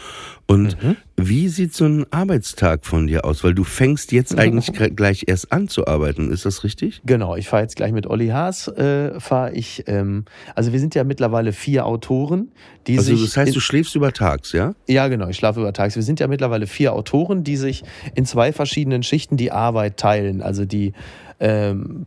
[0.47, 0.97] Und Mhm.
[1.17, 3.43] Wie sieht so ein Arbeitstag von dir aus?
[3.43, 7.01] Weil du fängst jetzt eigentlich gleich erst an zu arbeiten, ist das richtig?
[7.05, 10.95] Genau, ich fahre jetzt gleich mit Olli Haas, äh, fahre ich, ähm, also wir sind
[10.95, 12.53] ja mittlerweile vier Autoren,
[12.87, 13.25] die Also sich...
[13.25, 14.75] das heißt, du schläfst über tags, ja?
[14.87, 15.97] Ja, genau, ich schlafe über Tags.
[15.97, 17.83] Wir sind ja mittlerweile vier Autoren, die sich
[18.15, 20.43] in zwei verschiedenen Schichten die Arbeit teilen.
[20.43, 20.93] Also die
[21.41, 22.07] ähm,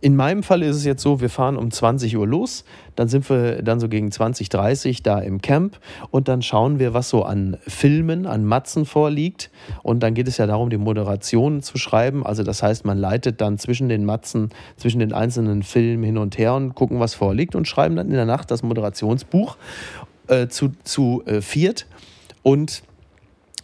[0.00, 2.64] in meinem Fall ist es jetzt so, wir fahren um 20 Uhr los,
[2.96, 5.78] dann sind wir dann so gegen 20, 30 da im Camp
[6.10, 9.50] und dann schauen wir, was so an Filmen, an Matzen vorliegt.
[9.82, 12.24] Und dann geht es ja darum, die Moderationen zu schreiben.
[12.24, 16.38] Also das heißt, man leitet dann zwischen den Matzen, zwischen den einzelnen Filmen hin und
[16.38, 19.56] her und gucken, was vorliegt und schreiben dann in der Nacht das Moderationsbuch
[20.28, 21.86] äh, zu, zu äh, viert
[22.42, 22.82] und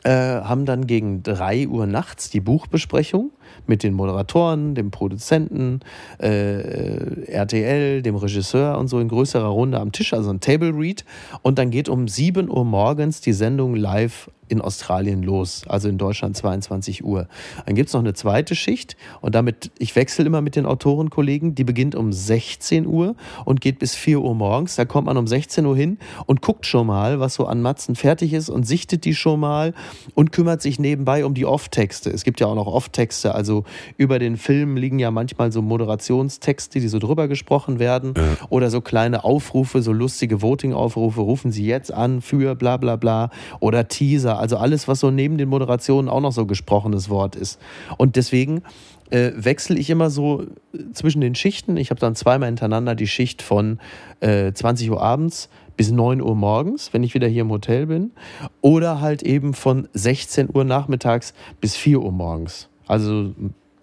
[0.03, 3.31] äh, haben dann gegen 3 Uhr nachts die Buchbesprechung
[3.71, 5.81] mit den Moderatoren, dem Produzenten,
[6.19, 11.05] äh, RTL, dem Regisseur und so in größerer Runde am Tisch, also ein Table Read.
[11.43, 15.97] Und dann geht um 7 Uhr morgens die Sendung live in Australien los, also in
[15.97, 17.29] Deutschland 22 Uhr.
[17.67, 21.55] Dann gibt es noch eine zweite Schicht und damit, ich wechsle immer mit den Autorenkollegen,
[21.55, 24.75] die beginnt um 16 Uhr und geht bis 4 Uhr morgens.
[24.75, 27.95] Da kommt man um 16 Uhr hin und guckt schon mal, was so an Matzen
[27.95, 29.73] fertig ist und sichtet die schon mal
[30.15, 32.11] und kümmert sich nebenbei um die Off-Texte.
[32.11, 33.60] Es gibt ja auch noch Off-Texte, also
[33.97, 38.15] über den Film liegen ja manchmal so Moderationstexte, die so drüber gesprochen werden
[38.49, 43.31] oder so kleine Aufrufe, so lustige Voting-Aufrufe, rufen Sie jetzt an für bla bla bla
[43.61, 47.59] oder Teaser, also alles, was so neben den Moderationen auch noch so gesprochenes Wort ist.
[47.97, 48.63] Und deswegen
[49.11, 51.77] äh, wechsle ich immer so äh, zwischen den Schichten.
[51.77, 53.79] Ich habe dann zweimal hintereinander die Schicht von
[54.21, 58.13] äh, 20 Uhr abends bis 9 Uhr morgens, wenn ich wieder hier im Hotel bin.
[58.61, 62.70] Oder halt eben von 16 Uhr nachmittags bis 4 Uhr morgens.
[62.91, 63.35] Also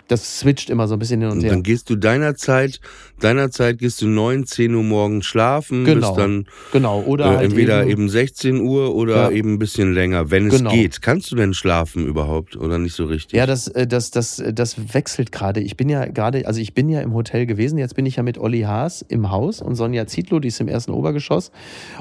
[0.09, 1.51] das switcht immer so ein bisschen hin und, Und her.
[1.51, 2.79] dann gehst du deiner Zeit,
[3.19, 6.11] deiner Zeit gehst du 9, 10 Uhr morgens schlafen, Genau.
[6.13, 9.31] bis dann genau, oder äh, halt entweder eben, eben, 16 Uhr oder Ja.
[9.31, 10.71] eben ein bisschen länger, wenn es Genau.
[10.71, 11.01] geht.
[11.01, 13.33] Kannst du denn schlafen überhaupt oder nicht so richtig?
[13.37, 15.59] Ja, das, äh, das, das, das wechselt gerade.
[15.59, 18.23] Ich bin ja gerade, also ich bin ja im Hotel gewesen, jetzt bin ich ja
[18.23, 21.51] mit Olli Haas im Haus und Sonja Zietlow, die ist im ersten Obergeschoss.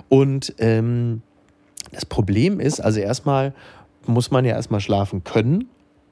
[0.09, 1.23] Und ähm,
[1.90, 3.53] das Problem ist, also erstmal
[4.07, 5.64] muss man ja erstmal schlafen können.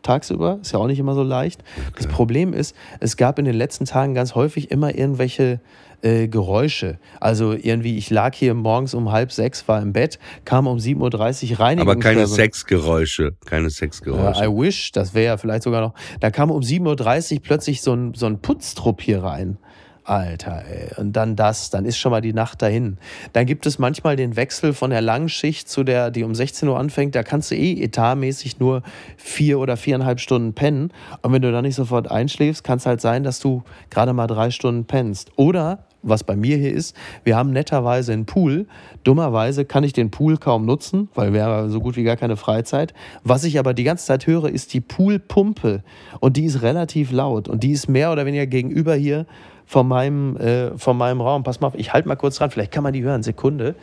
[0.04, 1.64] Tagsüber ist ja auch nicht immer so leicht.
[1.96, 5.60] Das Problem ist, es gab in den letzten Tagen ganz häufig immer irgendwelche
[6.02, 6.98] äh, Geräusche.
[7.18, 11.52] Also irgendwie, ich lag hier morgens um halb sechs, war im Bett, kam um 7.30
[11.52, 11.80] Uhr rein.
[11.80, 14.44] Aber keine Sexgeräusche, keine Sexgeräusche.
[14.44, 15.94] I wish, das wäre ja vielleicht sogar noch.
[16.20, 19.58] Da kam um 7.30 Uhr plötzlich so ein, so ein Putztrupp hier rein.
[20.04, 20.90] Alter, ey.
[20.98, 22.98] Und dann das, dann ist schon mal die Nacht dahin.
[23.32, 26.68] Dann gibt es manchmal den Wechsel von der langen Schicht zu der, die um 16
[26.68, 27.14] Uhr anfängt.
[27.14, 28.82] Da kannst du eh etatmäßig nur
[29.16, 30.92] vier oder viereinhalb Stunden pennen.
[31.22, 34.26] Und wenn du dann nicht sofort einschläfst, kann es halt sein, dass du gerade mal
[34.26, 35.32] drei Stunden pennst.
[35.36, 38.66] Oder, was bei mir hier ist, wir haben netterweise einen Pool.
[39.04, 42.36] Dummerweise kann ich den Pool kaum nutzen, weil wir haben so gut wie gar keine
[42.36, 42.92] Freizeit.
[43.22, 45.82] Was ich aber die ganze Zeit höre, ist die Poolpumpe.
[46.20, 47.48] Und die ist relativ laut.
[47.48, 49.24] Und die ist mehr oder weniger gegenüber hier
[49.66, 51.42] von meinem, äh, von meinem Raum.
[51.42, 52.50] Pass mal auf, ich halte mal kurz dran.
[52.50, 53.22] Vielleicht kann man die hören.
[53.22, 53.74] Sekunde.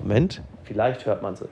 [0.00, 0.42] Moment.
[0.64, 1.46] Vielleicht hört man sie.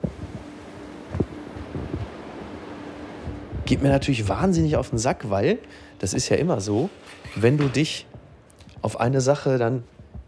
[3.65, 5.59] Geht mir natürlich wahnsinnig auf den Sack, weil
[5.99, 6.89] das ist ja immer so,
[7.35, 8.05] wenn du dich
[8.81, 9.83] auf eine Sache dann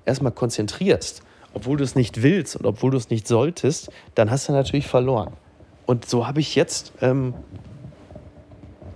[0.06, 1.22] erstmal konzentrierst,
[1.54, 4.88] obwohl du es nicht willst und obwohl du es nicht solltest, dann hast du natürlich
[4.88, 5.34] verloren.
[5.86, 7.34] Und so habe ich jetzt ähm,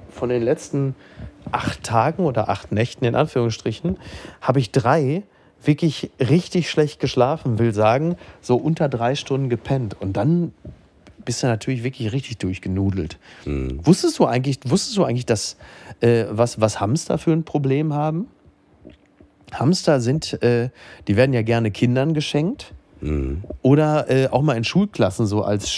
[0.09, 0.95] von den letzten
[1.51, 3.97] acht Tagen oder acht Nächten in Anführungsstrichen,
[4.41, 5.23] habe ich drei
[5.63, 9.95] wirklich richtig schlecht geschlafen, will sagen, so unter drei Stunden gepennt.
[9.99, 10.53] Und dann
[11.25, 13.17] bist du natürlich wirklich richtig durchgenudelt.
[13.45, 15.57] Wusstest du eigentlich, wusstest du eigentlich, dass
[15.99, 18.27] äh, was, was Hamster für ein Problem haben?
[19.53, 20.69] Hamster sind, äh,
[21.07, 23.43] die werden ja gerne Kindern geschenkt Mhm.
[23.61, 25.71] oder äh, auch mal in Schulklassen so als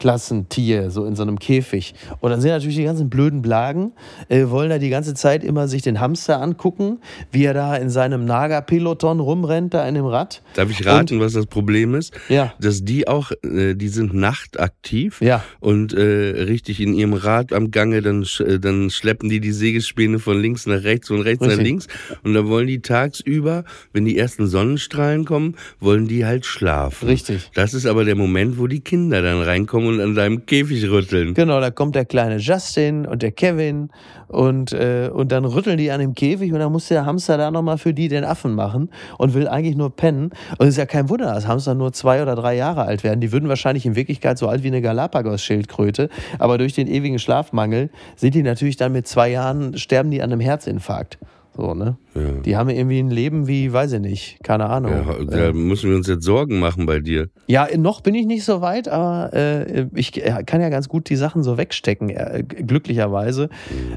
[0.00, 1.94] Schulklassentier, so in so einem Käfig.
[2.20, 3.92] Und dann sind natürlich die ganzen blöden Blagen,
[4.28, 6.98] äh, wollen da die ganze Zeit immer sich den Hamster angucken,
[7.30, 10.42] wie er da in seinem Nager-Peloton rumrennt, da in dem Rad.
[10.54, 12.12] Darf ich raten, was das Problem ist?
[12.28, 12.52] Ja.
[12.60, 15.44] Dass die auch, äh, die sind nachtaktiv Ja.
[15.60, 19.52] und äh, richtig in ihrem Rad am Gange, dann, sch- äh, dann schleppen die die
[19.52, 21.66] Sägespäne von links nach rechts, von rechts nach Richtig.
[21.66, 21.86] links
[22.24, 27.08] und dann wollen die tagsüber, wenn die ersten Sonnenstrahlen kommen, wollen die halt schlafen.
[27.08, 27.50] Richtig.
[27.54, 31.34] Das ist aber der Moment, wo die Kinder dann reinkommen und an deinem Käfig rütteln.
[31.34, 33.90] Genau, da kommt der kleine Justin und der Kevin
[34.28, 37.50] und, äh, und dann rütteln die an dem Käfig und dann muss der Hamster da
[37.50, 40.30] nochmal für die den Affen machen und will eigentlich nur pennen.
[40.58, 43.20] Und es ist ja kein Wunder, dass Hamster nur zwei oder drei Jahre alt werden.
[43.20, 47.90] Die würden wahrscheinlich in Wirklichkeit so alt wie eine Galapagos-Schildkröte, aber durch den ewigen Schlafmangel
[48.16, 51.18] sind die natürlich dann mit zwei Jahren, sterben die an einem Herzinfarkt.
[51.56, 51.96] So, ne?
[52.14, 52.20] Ja.
[52.44, 54.92] Die haben irgendwie ein Leben wie, weiß ich nicht, keine Ahnung.
[54.92, 57.28] Ja, da müssen wir uns jetzt Sorgen machen bei dir.
[57.46, 61.08] Ja, noch bin ich nicht so weit, aber äh, ich äh, kann ja ganz gut
[61.10, 63.48] die Sachen so wegstecken, äh, glücklicherweise.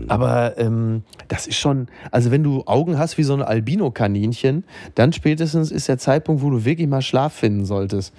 [0.07, 4.63] Aber ähm, das ist schon, also wenn du Augen hast wie so ein Albino-Kaninchen,
[4.95, 8.13] dann spätestens ist der Zeitpunkt, wo du wirklich mal Schlaf finden solltest.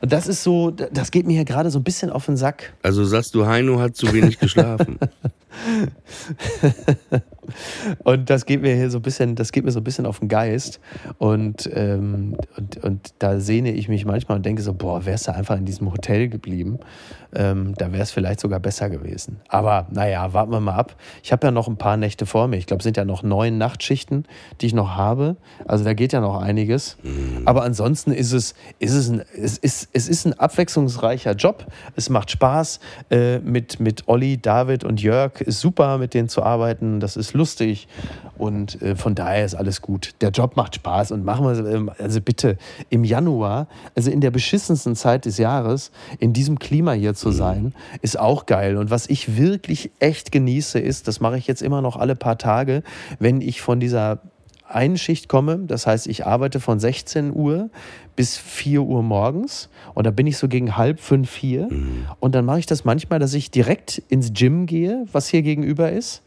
[0.00, 2.72] Und das ist so, das geht mir hier gerade so ein bisschen auf den Sack.
[2.82, 4.98] Also sagst du, Heino hat zu wenig geschlafen.
[8.04, 10.20] Und das geht mir hier so ein bisschen, das geht mir so ein bisschen auf
[10.20, 10.80] den Geist.
[11.18, 15.34] Und, ähm, und, und da sehne ich mich manchmal und denke so, boah, wärst du
[15.34, 16.78] einfach in diesem Hotel geblieben,
[17.34, 19.40] ähm, da wäre es vielleicht sogar besser gewesen.
[19.48, 20.96] Aber naja, warten wir mal ab.
[21.22, 22.56] Ich habe ja noch ein paar Nächte vor mir.
[22.56, 24.24] Ich glaube, es sind ja noch neun Nachtschichten,
[24.60, 25.36] die ich noch habe.
[25.66, 26.96] Also da geht ja noch einiges.
[27.44, 31.66] Aber ansonsten ist es, ist es, ein, es, ist, es ist ein abwechslungsreicher Job.
[31.96, 32.80] Es macht Spaß.
[33.10, 37.00] Äh, mit, mit Olli, David und Jörg ist super, mit denen zu arbeiten.
[37.00, 37.88] Das ist lustig.
[38.38, 40.14] Und äh, von daher ist alles gut.
[40.22, 41.12] Der Job macht Spaß.
[41.12, 42.56] Und machen wir, ähm, also bitte,
[42.88, 47.74] im Januar, also in der beschissensten Zeit des Jahres, in diesem Klima hier zu sein,
[48.02, 48.76] ist auch geil.
[48.76, 52.38] Und was ich wirklich echt genieße, ist, das mache ich jetzt immer noch alle paar
[52.38, 52.82] Tage,
[53.18, 54.20] wenn ich von dieser
[54.66, 55.60] Einschicht komme.
[55.66, 57.70] Das heißt, ich arbeite von 16 Uhr
[58.18, 61.68] bis 4 Uhr morgens und da bin ich so gegen halb fünf, vier.
[62.18, 65.92] Und dann mache ich das manchmal, dass ich direkt ins Gym gehe, was hier gegenüber
[65.92, 66.22] ist.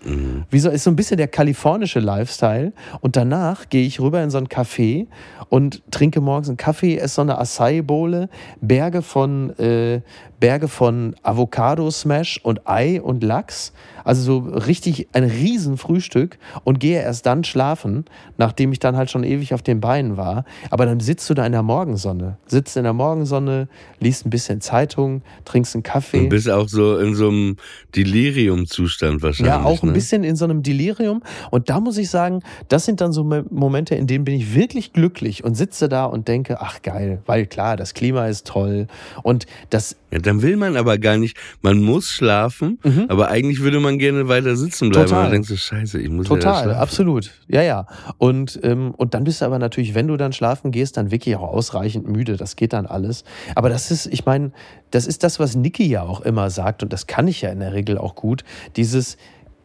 [0.50, 2.72] Wie so, ist so ein bisschen der kalifornische Lifestyle.
[3.02, 5.08] Und danach gehe ich rüber in so ein Café
[5.50, 8.30] und trinke morgens einen Kaffee, esse so eine Acai-Bowle,
[8.62, 10.02] Berge von, äh,
[10.40, 13.74] Berge von Avocado-Smash und Ei und Lachs.
[14.04, 18.06] Also so richtig ein Riesenfrühstück und gehe erst dann schlafen,
[18.38, 20.46] nachdem ich dann halt schon ewig auf den Beinen war.
[20.72, 23.68] Aber dann sitzt du da in der Morgensonne, sitzt in der Morgensonne,
[24.00, 26.20] liest ein bisschen Zeitung, trinkst einen Kaffee.
[26.26, 27.58] Du bist auch so in so einem
[27.96, 29.52] Delirium-Zustand wahrscheinlich.
[29.52, 29.94] Ja, auch ein ne?
[29.94, 31.24] bisschen in so einem Delirium.
[31.50, 34.54] Und da muss ich sagen, das sind dann so Mo- Momente, in denen bin ich
[34.54, 38.86] wirklich glücklich und sitze da und denke, ach geil, weil klar, das Klima ist toll
[39.24, 41.36] und das Ja, dann will man aber gar nicht.
[41.64, 45.06] Man muss schlafen, aber eigentlich würde man gerne weiter sitzen bleiben.
[45.06, 45.10] Mhm.
[45.10, 45.26] Total.
[45.26, 46.80] Und denkst du, scheiße, ich muss ja Total, schlafen.
[46.80, 47.32] absolut.
[47.48, 47.88] Ja, ja.
[48.20, 51.36] Und, ähm, und dann bist du aber natürlich, wenn du dann schlafen gehst, dann wirklich
[51.38, 52.38] auch ausreichend müde.
[52.38, 53.24] Das geht dann alles.
[53.56, 54.52] Aber das ist, ich meine,
[54.92, 57.60] das ist das, was Niki ja auch immer sagt, und das kann ich ja in
[57.60, 58.44] der Regel auch gut.
[58.76, 59.18] Dieses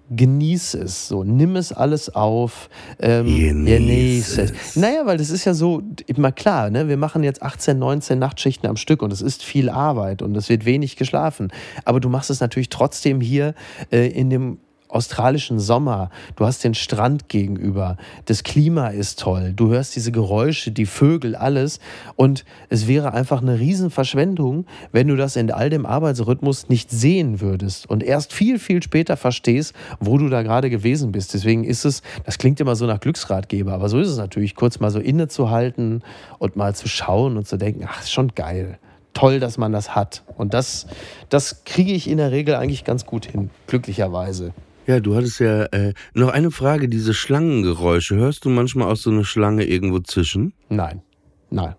[0.08, 3.26] Genieß es, so nimm es alles auf, ähm,
[3.66, 4.76] Genieß es.
[4.76, 6.86] Naja, weil das ist ja so, immer klar, ne?
[6.86, 10.48] wir machen jetzt 18, 19 Nachtschichten am Stück und es ist viel Arbeit und es
[10.48, 11.48] wird wenig geschlafen.
[11.84, 13.54] Aber du machst es natürlich trotzdem hier
[13.90, 14.58] äh, in dem
[14.96, 20.72] australischen Sommer, du hast den Strand gegenüber, das Klima ist toll, du hörst diese Geräusche,
[20.72, 21.78] die Vögel, alles
[22.16, 27.40] und es wäre einfach eine Riesenverschwendung, wenn du das in all dem Arbeitsrhythmus nicht sehen
[27.40, 31.34] würdest und erst viel, viel später verstehst, wo du da gerade gewesen bist.
[31.34, 34.80] Deswegen ist es, das klingt immer so nach Glücksratgeber, aber so ist es natürlich, kurz
[34.80, 36.02] mal so innezuhalten
[36.38, 38.78] und mal zu schauen und zu denken, ach, ist schon geil.
[39.14, 40.24] Toll, dass man das hat.
[40.36, 40.86] Und das,
[41.30, 44.52] das kriege ich in der Regel eigentlich ganz gut hin, glücklicherweise.
[44.86, 48.16] Ja, du hattest ja äh, noch eine Frage, diese Schlangengeräusche.
[48.16, 50.52] Hörst du manchmal auch so eine Schlange irgendwo zwischen?
[50.68, 51.02] Nein,
[51.50, 51.74] nein.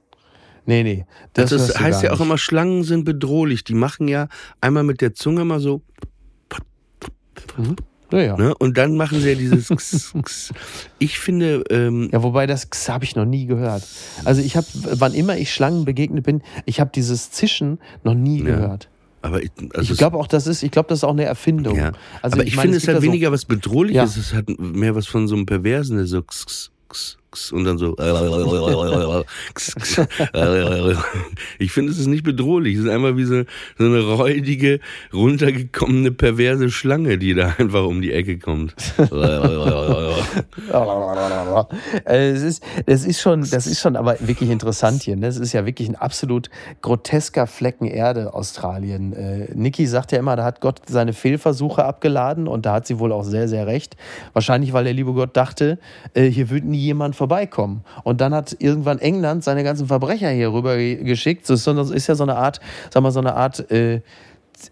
[0.66, 1.06] Nee, nee.
[1.32, 3.64] Das, du heißt ja auch immer, Schlangen sind bedrohlich.
[3.64, 4.28] Die machen ja
[4.60, 5.82] einmal mit der Zunge mal so,
[8.12, 8.38] Ja, ja.
[8.38, 8.54] ne?
[8.58, 10.54] Und dann machen sie ja dieses X, X.
[11.00, 13.84] Ich finde, ähm, Ja, wobei das X habe ich noch nie gehört.
[14.26, 18.40] Also ich habe, wann immer ich Schlangen begegnet bin, ich habe dieses Zischen noch nie
[18.40, 18.46] Ja.
[18.46, 18.90] gehört.
[19.28, 21.76] Aber ich, also ich glaube auch, das ist, ich glaube, das ist auch eine Erfindung.
[21.78, 21.92] Ja.
[22.22, 24.16] Also aber ich, meine, finde, es gibt hat ja so- weniger was Bedrohliches.
[24.16, 24.22] Ja.
[24.22, 27.18] Es hat mehr was von so einem Perversen, der so x, x,
[27.52, 27.96] und dann so.
[31.60, 32.76] Ich finde, es ist nicht bedrohlich.
[32.76, 33.44] Es ist einfach wie so,
[33.78, 34.80] so eine räudige,
[35.14, 38.74] runtergekommene, perverse Schlange, die da einfach um die Ecke kommt.
[38.98, 39.04] Äh,
[42.06, 45.16] Es ist, es ist schon, das ist schon aber wirklich interessant hier.
[45.16, 45.28] Ne?
[45.28, 46.50] Es ist ja wirklich ein absolut
[46.82, 49.14] grotesker Flecken Erde, Australien.
[49.14, 53.00] Äh, Niki sagt ja immer, da hat Gott seine Fehlversuche abgeladen und da hat sie
[53.00, 53.96] wohl auch sehr, sehr recht.
[54.34, 55.80] Wahrscheinlich, weil der liebe Gott dachte,
[56.14, 57.82] äh, hier wird nie jemand vorbeikommen.
[58.04, 61.44] Und dann hat irgendwann England seine ganzen Verbrecher hier rüber ge- geschickt.
[61.44, 64.02] Das ist, so, das ist ja so eine Art, sag mal, so eine Art äh,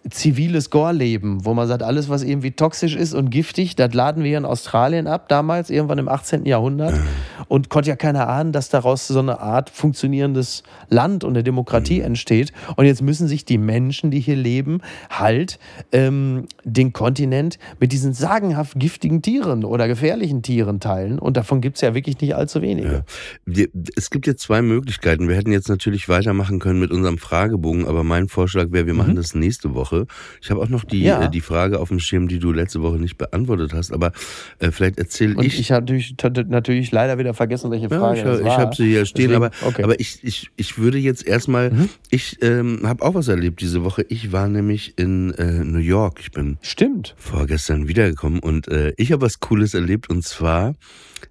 [0.10, 4.30] ziviles Gorleben, wo man sagt, alles, was irgendwie toxisch ist und giftig, das laden wir
[4.30, 6.45] hier in Australien ab, damals, irgendwann im 18.
[6.45, 6.95] Jahrhundert.
[7.48, 12.02] Und konnte ja keiner ahnen, dass daraus so eine Art funktionierendes Land und eine Demokratie
[12.02, 12.52] entsteht.
[12.76, 15.60] Und jetzt müssen sich die Menschen, die hier leben, halt
[15.91, 21.19] ähm, den Kontinent mit diesen sagenhaft giftigen Tieren oder gefährlichen Tieren teilen.
[21.19, 23.04] Und davon gibt es ja wirklich nicht allzu wenige.
[23.45, 25.28] Wir- Es gibt jetzt zwei Möglichkeiten.
[25.28, 29.15] Wir hätten jetzt natürlich weitermachen können mit unserem Fragebogen, aber mein Vorschlag wäre, wir machen
[29.15, 29.75] das nächste Woche.
[30.42, 31.04] Ich habe auch noch die.
[31.04, 31.24] Ja.
[31.26, 34.12] äh, die Frage auf dem Schirm, die du letzte Woche nicht beantwortet hast, aber
[34.60, 35.60] äh, vielleicht erzähle ich.
[35.60, 36.16] ich, habe natürlich,
[36.48, 39.44] natürlich leider wieder vergessen, welche Ja, Frage ich das ich habe sie hier stehen, Deswegen-
[39.46, 39.84] aber, okay.
[39.84, 41.90] aber ich, ich, ich würde jetzt erstmal, Mhm.
[42.10, 44.06] ich ähm, habe auch was erlebt diese Woche.
[44.10, 46.20] Ich war nämlich in äh, New York.
[46.22, 47.16] Ich bin Stimmt.
[47.18, 50.76] vorgestern wiedergekommen und äh, ich habe was Cooles erlebt und zwar,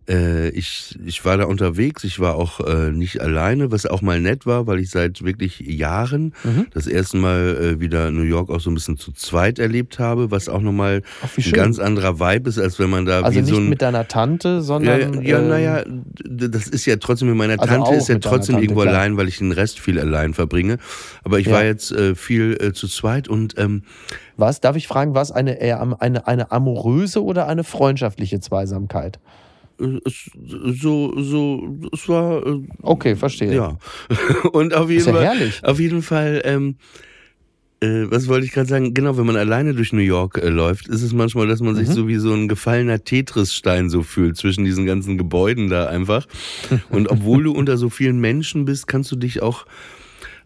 [0.08, 4.20] äh, ich, ich war da unterwegs, ich war auch äh, nicht alleine, was auch mal
[4.20, 6.66] nett war, weil ich seit wirklich Jahren Mhm.
[6.72, 10.30] das erste Mal äh, wieder New York auch so ein bisschen zu zweit erlebt habe,
[10.30, 11.02] was auch nochmal
[11.36, 13.82] ein ganz anderer Vibe ist, als wenn man da Also wie nicht so ein mit
[13.82, 15.22] deiner Tante, ja, sondern.
[15.22, 15.84] ja, ähm, naja,
[16.24, 18.94] das ist ja trotzdem mit meiner Also Tante, ist ja trotzdem Tante, irgendwo klar.
[18.94, 20.78] allein, weil ich den Rest viel allein verbringe.
[21.22, 21.52] Aber ich Ja.
[21.52, 23.82] war jetzt äh, viel äh, zu zweit und ähm,
[24.36, 25.54] Was, darf ich fragen, was eine
[26.00, 29.18] eine, eine amoröse oder eine freundschaftliche Zweisamkeit?
[29.78, 33.54] So, so, es war, äh, Okay, verstehe.
[33.54, 33.78] ja.
[34.52, 35.64] und auf Ist jeden ja Fall, herrlich.
[35.64, 36.76] auf jeden Fall, ähm,
[37.80, 38.94] äh, was wollte ich gerade sagen?
[38.94, 41.88] Genau, wenn man alleine durch New York äh, läuft, ist es manchmal, dass man sich
[41.88, 41.92] Mhm.
[41.92, 46.26] so wie so ein gefallener Tetris-Stein so fühlt zwischen diesen ganzen Gebäuden da einfach.
[46.90, 49.66] Und obwohl du unter so vielen Menschen bist, kannst du dich auch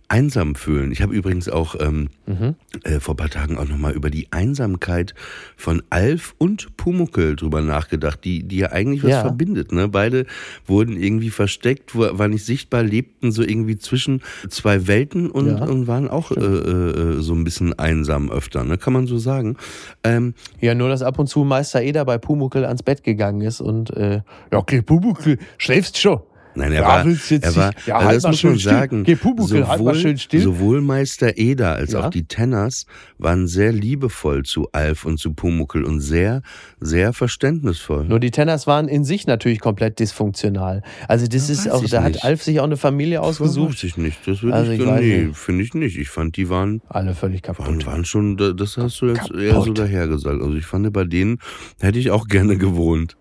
[0.08, 0.90] einsam fühlen.
[0.90, 2.54] Ich habe übrigens auch ähm, Mhm.
[2.84, 5.14] äh, vor ein paar Tagen auch nochmal über die Einsamkeit
[5.56, 9.20] von Alf und Pumuckel drüber nachgedacht, die, die ja eigentlich was Ja.
[9.20, 9.72] verbindet.
[9.72, 9.88] Ne?
[9.88, 10.24] Beide
[10.66, 15.86] wurden irgendwie versteckt, waren nicht sichtbar, lebten so irgendwie zwischen zwei Welten und, Ja, und
[15.86, 18.78] waren auch äh, äh, so ein bisschen einsam öfter, ne?
[18.78, 19.56] kann man so sagen.
[20.04, 23.60] Ähm, Ja, nur dass ab und zu Meister Eder bei Pumuckel ans Bett gegangen ist
[23.60, 26.20] und äh, ja, okay, Pumuckel, schläfst schon.
[26.58, 29.66] Nein, er Ja, war, er war, ja, also halt das muss man sagen, Geh, Pumuckl,
[29.66, 30.40] halt schön still.
[30.42, 32.00] sowohl Meister Eder als Ja.
[32.06, 32.84] auch die Tenners
[33.18, 36.42] waren sehr liebevoll zu Alf und zu Pumuckel und sehr,
[36.80, 38.04] sehr verständnisvoll.
[38.06, 40.82] Nur die Tenners waren in sich natürlich komplett dysfunktional.
[41.06, 42.16] Also das ist weiß auch, da nicht.
[42.16, 43.74] hat Alf sich auch eine Familie Das ausgesucht.
[43.74, 44.26] weiß ich nicht.
[44.26, 45.96] Das würde Also ich, ich nee, finde ich nicht.
[45.96, 47.66] Ich fand, die waren, Alle völlig kaputt.
[47.66, 49.36] waren, waren schon, das hast du jetzt Kaputt.
[49.40, 50.42] eher so dahergesagt.
[50.42, 51.38] Also ich fand, bei denen
[51.80, 53.16] hätte ich auch gerne gewohnt.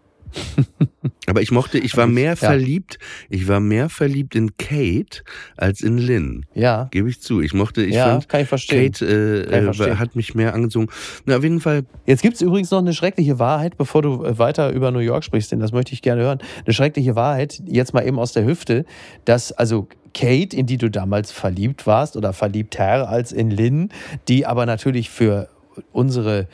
[1.27, 2.99] Aber ich mochte, ich war mehr verliebt,
[3.29, 5.23] ich war mehr verliebt in Kate
[5.57, 6.45] als in Lynn.
[6.53, 7.41] Ja, Gebe ich zu.
[7.41, 8.93] Ich mochte, ich ja, fand, kann ich verstehen.
[8.93, 9.99] Kate äh, ich äh, verstehen.
[9.99, 10.87] hat mich mehr angezogen.
[11.25, 14.39] Na, auf jeden Fall, Jetzt gibt es übrigens noch eine schreckliche Wahrheit, bevor du äh,
[14.39, 16.39] weiter über New York sprichst, denn das möchte ich gerne hören.
[16.65, 18.85] Eine schreckliche Wahrheit, jetzt mal eben aus der Hüfte,
[19.25, 23.89] dass also Kate, in die du damals verliebt warst oder verliebter als in Lynn,
[24.27, 25.49] die aber natürlich für
[25.91, 26.47] unsere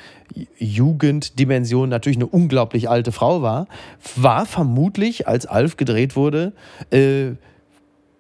[0.58, 3.68] Jugenddimension natürlich eine unglaublich alte Frau war,
[4.16, 6.54] war vermutlich, als Alf gedreht wurde,
[6.92, 7.32] äh,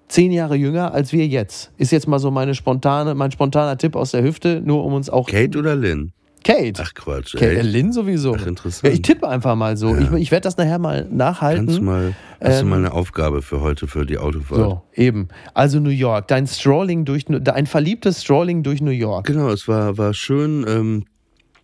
[0.07, 1.71] zehn Jahre jünger als wir jetzt.
[1.77, 5.09] Ist jetzt mal so meine spontane, mein spontaner Tipp aus der Hüfte, nur um uns
[5.09, 5.27] auch.
[5.27, 6.13] Kate oder Lynn?
[6.43, 6.73] Kate.
[6.83, 7.35] Ach Quatsch.
[7.35, 7.63] Äh, echt?
[7.71, 8.35] Lynn sowieso.
[8.39, 8.83] Ach, interessant.
[8.83, 9.95] Ja, ich tippe einfach mal so.
[9.95, 10.01] Ja.
[10.01, 11.65] Ich, ich werde das nachher mal nachhalten.
[11.67, 14.59] Kannst du mal, hast du Ähm, mal eine Aufgabe für heute für die Autofahrt?
[14.59, 15.29] so, eben.
[15.53, 19.25] Also New York, dein Strolling durch, dein verliebtes Strolling durch New York.
[19.27, 20.65] Genau, es war, war schön.
[20.67, 21.05] Ähm,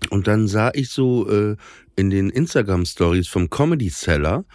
[0.10, 1.56] und dann sah ich so äh,
[1.96, 4.46] in den Instagram-Stories vom Comedy Seller,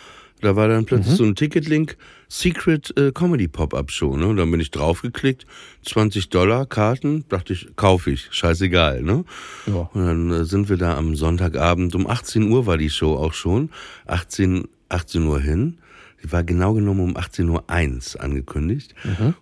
[0.40, 1.16] da war dann plötzlich Mhm.
[1.16, 1.96] so ein Ticketlink,
[2.28, 4.16] Secret äh, Comedy Pop-Up Show.
[4.16, 4.26] Ne?
[4.26, 5.46] Und dann bin ich draufgeklickt,
[5.84, 9.02] 20 Dollar Karten, dachte ich, kaufe ich, scheißegal.
[9.02, 9.24] Ne?
[9.66, 9.88] Ja.
[9.94, 13.32] Und dann äh, sind wir da am Sonntagabend, um 18 Uhr war die Show auch
[13.34, 13.70] schon,
[14.06, 15.78] 18, 18 Uhr hin.
[16.24, 18.94] Die war genau genommen um 18.01 Uhr angekündigt.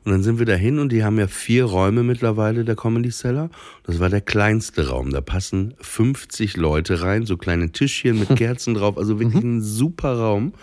[0.04, 3.10] Und dann sind wir da hin und die haben ja vier Räume mittlerweile, der Comedy
[3.10, 3.50] Cellar.
[3.84, 5.10] Das war der kleinste Raum.
[5.12, 8.98] Da passen 50 Leute rein, so kleine Tischchen mit Kerzen drauf.
[8.98, 10.54] Also wirklich ein super Raum.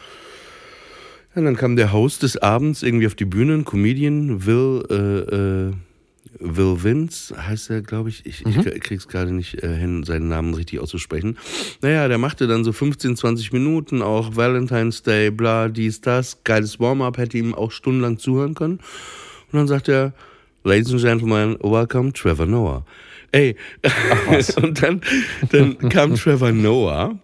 [1.36, 5.70] Ja, dann kam der Host des Abends irgendwie auf die Bühne, ein Comedian, Will, äh,
[5.70, 5.74] äh,
[6.40, 8.26] Will Vince, heißt er, glaube ich.
[8.26, 11.38] Ich, ich krieg's gerade nicht äh, hin, seinen Namen richtig auszusprechen.
[11.82, 16.44] Naja, der machte dann so 15, 20 Minuten, auch Valentine's Day, bla, dies, das.
[16.44, 18.80] Geiles Warm-up, hätte ihm auch stundenlang zuhören können.
[19.52, 20.14] Und dann sagt er,
[20.64, 22.86] Ladies and Gentlemen, welcome Trevor Noah.
[23.32, 23.56] Ey,
[24.62, 25.02] und dann,
[25.52, 27.20] dann kam Trevor Noah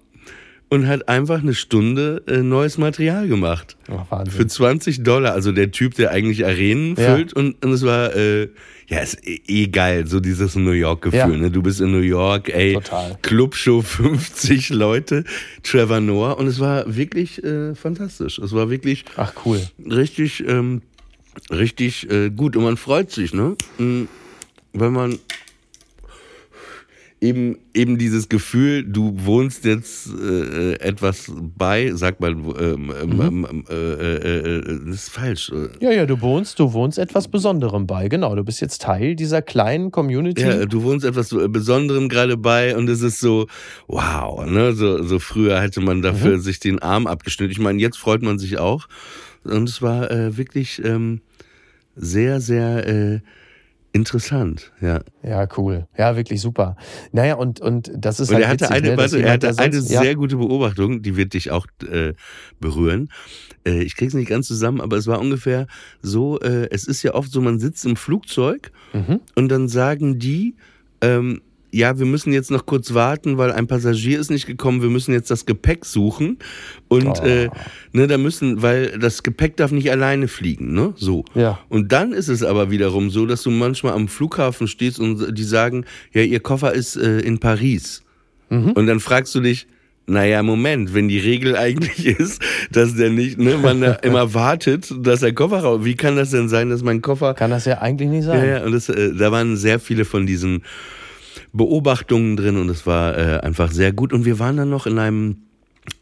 [0.75, 3.77] und hat einfach eine Stunde äh, neues Material gemacht.
[3.89, 4.33] Ach, Wahnsinn.
[4.33, 7.15] Für 20 Dollar, also der Typ, der eigentlich Arenen Ja.
[7.15, 8.49] füllt und, und es war, äh,
[8.87, 11.27] ja, ist eh, eh geil, so dieses New York-Gefühl, Ja.
[11.27, 11.49] ne?
[11.49, 13.17] Du bist in New York, ey, Total.
[13.21, 15.23] Clubshow 50 Leute,
[15.63, 18.37] Trevor Noah und es war wirklich äh, fantastisch.
[18.39, 19.61] Es war wirklich Ach cool.
[19.89, 20.81] richtig, ähm,
[21.51, 23.55] richtig äh, gut und man freut sich, ne?
[23.77, 24.03] Mm,
[24.73, 25.17] Wenn man
[27.21, 33.47] eben, eben dieses Gefühl, du wohnst jetzt äh, äh, etwas bei, sag mal, ähm, ähm,
[33.49, 35.51] ähm, äh, äh, äh, das ist falsch.
[35.51, 38.07] äh, Ja, ja, du wohnst, du wohnst etwas Besonderem bei.
[38.09, 40.41] Genau, du bist jetzt Teil dieser kleinen Community.
[40.41, 43.47] Ja, du wohnst etwas so Besonderem gerade bei und es ist so,
[43.87, 44.73] wow, ne?
[44.73, 47.51] So, so früher hätte man dafür sich den Arm abgeschnitten.
[47.51, 48.87] Ich meine, jetzt freut man sich auch.
[49.43, 51.21] Und es war äh, wirklich ähm,
[51.95, 53.19] sehr, sehr äh,
[53.95, 54.99] interessant, ja.
[55.23, 55.87] Ja, cool.
[55.97, 56.75] Ja, wirklich super.
[57.13, 59.57] Naja, und, und das ist Und halt er hatte witzig, eine, ne, warte, er hatte
[59.57, 62.13] eine sonst- ja, sehr gute Beobachtung, die wird dich auch äh,
[62.59, 63.09] berühren.
[63.65, 65.65] Äh, ich krieg's nicht ganz zusammen, aber es war ungefähr
[66.01, 69.21] so, äh, es ist ja oft so, man sitzt im Flugzeug Mhm.
[69.35, 70.55] und dann sagen die,
[71.01, 71.41] ähm,
[71.77, 75.11] ja, wir müssen jetzt noch kurz warten, weil ein Passagier ist nicht gekommen, wir müssen
[75.13, 76.37] jetzt das Gepäck suchen.
[76.87, 77.25] Und Oh.
[77.25, 77.49] äh,
[77.91, 80.93] ne, da müssen, weil das Gepäck darf nicht alleine fliegen, ne?
[80.95, 81.25] So.
[81.35, 81.59] Ja.
[81.67, 85.43] Und dann ist es aber wiederum so, dass du manchmal am Flughafen stehst und die
[85.43, 88.03] sagen, ja, ihr Koffer ist äh, in Paris.
[88.49, 89.67] Und dann fragst du dich,
[90.07, 94.93] naja, Moment, wenn die Regel eigentlich ist, dass der nicht, ne, man da immer wartet,
[95.01, 97.79] dass der Koffer raus, wie kann das denn sein, dass mein Koffer Kann das ja
[97.81, 98.39] eigentlich nicht sein.
[98.39, 100.61] ja, ja, und das, äh, da waren sehr viele von diesen
[101.55, 104.13] Beobachtungen drin und es war äh, einfach sehr gut.
[104.13, 105.37] Und wir waren dann noch in einem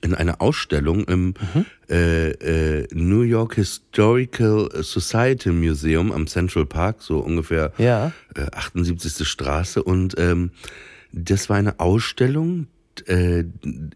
[0.02, 1.34] in einer Ausstellung im
[1.90, 8.14] äh, äh, New York Historical Society Museum am Central Park, so ungefähr Ja.
[8.36, 9.28] äh, 78.
[9.28, 9.84] Straße.
[9.84, 10.52] Und ähm,
[11.12, 12.68] das war eine Ausstellung,
[13.08, 13.44] äh,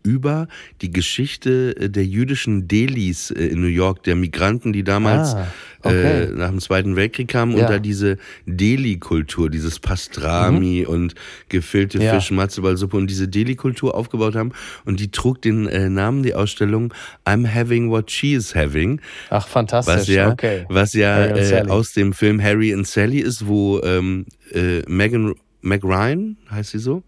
[0.03, 0.47] über
[0.81, 5.47] die Geschichte äh, der jüdischen Delis äh, in New York, der Migranten, die damals Ah,
[5.83, 6.23] okay.
[6.23, 7.67] äh, nach dem Zweiten Weltkrieg kamen und Ja.
[7.69, 11.15] da diese Deli-Kultur, dieses Pastrami und
[11.49, 12.03] gefüllte Mhm.
[12.03, 12.13] Ja.
[12.15, 14.51] Fisch, Matzebalsuppe und diese Deli-Kultur aufgebaut haben.
[14.85, 16.93] Und die trug den äh, Namen, die Ausstellung
[17.25, 18.99] I'm having what she is having.
[19.29, 19.95] Ach, fantastisch.
[19.95, 20.65] Was ja, okay.
[20.69, 25.33] was ja und äh, aus dem Film Harry and Sally ist, wo ähm, äh, Megan
[25.61, 27.03] Meg Ryan, heißt sie so?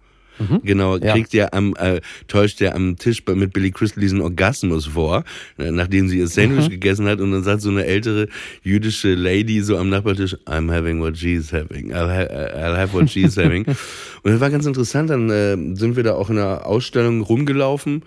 [0.63, 1.03] Genau, Mhm.
[1.03, 1.13] Ja.
[1.13, 5.23] kriegt ja am, äh, täuscht ja am Tisch bei- mit Billy Crystal diesen Orgasmus vor,
[5.57, 6.69] äh, nachdem sie ihr Sandwich Mhm.
[6.71, 8.27] gegessen hat und dann sagt so eine ältere
[8.63, 13.09] jüdische Lady so am Nachbartisch, I'm having what she's having, I'll, ha I'll have what
[13.09, 13.65] she's having.
[13.65, 18.03] Und das war ganz interessant, dann äh, sind wir da auch in einer Ausstellung rumgelaufen,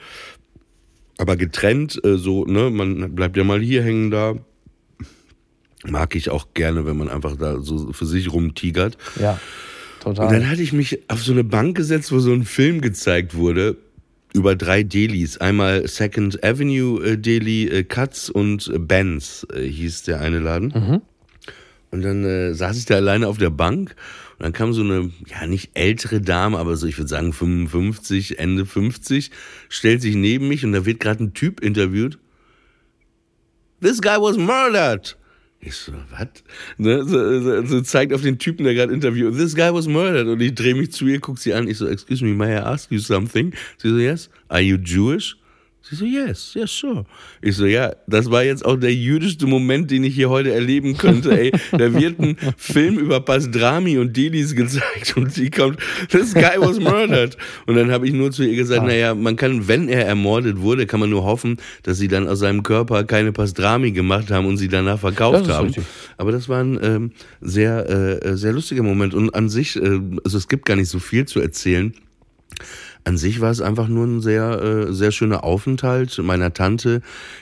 [1.19, 4.35] aber getrennt, äh, so, ne, man bleibt ja mal hier hängen da.
[5.85, 8.97] Mag ich auch gerne, wenn man einfach da so für sich rumtigert.
[9.21, 9.41] Ja,
[10.03, 10.27] total.
[10.27, 13.35] Und dann hatte ich mich auf so eine Bank gesetzt, wo so ein Film gezeigt
[13.35, 13.77] wurde
[14.35, 15.39] über drei Delis.
[15.39, 20.73] Einmal Second Avenue äh, Deli, äh, Katz und äh, Benz äh, hieß der eine Laden.
[21.91, 23.95] Und dann äh, saß ich da alleine auf der Bank
[24.39, 28.39] und dann kam so eine, ja nicht ältere Dame, aber so ich würde sagen 55,
[28.39, 29.31] Ende 50,
[29.69, 32.19] stellt sich neben mich und da wird gerade ein Typ interviewt.
[33.83, 35.17] This guy was murdered.
[35.65, 36.29] Ich so, was?
[36.77, 39.37] Ne, so, so, so zeigt auf den Typen, der gerade interviewt.
[39.37, 40.27] This guy was murdered.
[40.27, 41.69] Und ich drehe mich zu ihr, guck sie an.
[41.69, 43.55] Ich so, excuse me, may I ask you something?
[43.79, 44.29] Sie so, yes.
[44.49, 45.37] Are you Jewish?
[45.85, 47.05] Sie so, yes, yes, sure.
[47.41, 50.97] Ich so, ja, das war jetzt auch der jüdischste Moment, den ich hier heute erleben
[50.97, 51.37] könnte.
[51.37, 56.57] Ey, da wird ein Film über Pastrami und Delis gezeigt und sie kommt, this guy
[56.59, 57.37] was murdered.
[57.67, 60.87] Und dann habe ich nur zu ihr gesagt, naja, man kann, wenn er ermordet wurde,
[60.87, 64.59] kann man nur hoffen, dass sie dann aus seinem Körper keine Pastrami gemacht haben und
[64.59, 65.67] sie danach verkauft haben.
[65.67, 65.85] richtig.
[66.17, 67.91] Aber das war ein ähm, sehr,
[68.23, 69.15] äh, sehr lustiger Moment.
[69.15, 71.93] Und an sich, äh, also es gibt gar nicht so viel zu erzählen.
[73.05, 76.17] An sich war es einfach nur ein sehr, äh, sehr schöner Aufenthalt.
[76.23, 77.01] Meiner Tante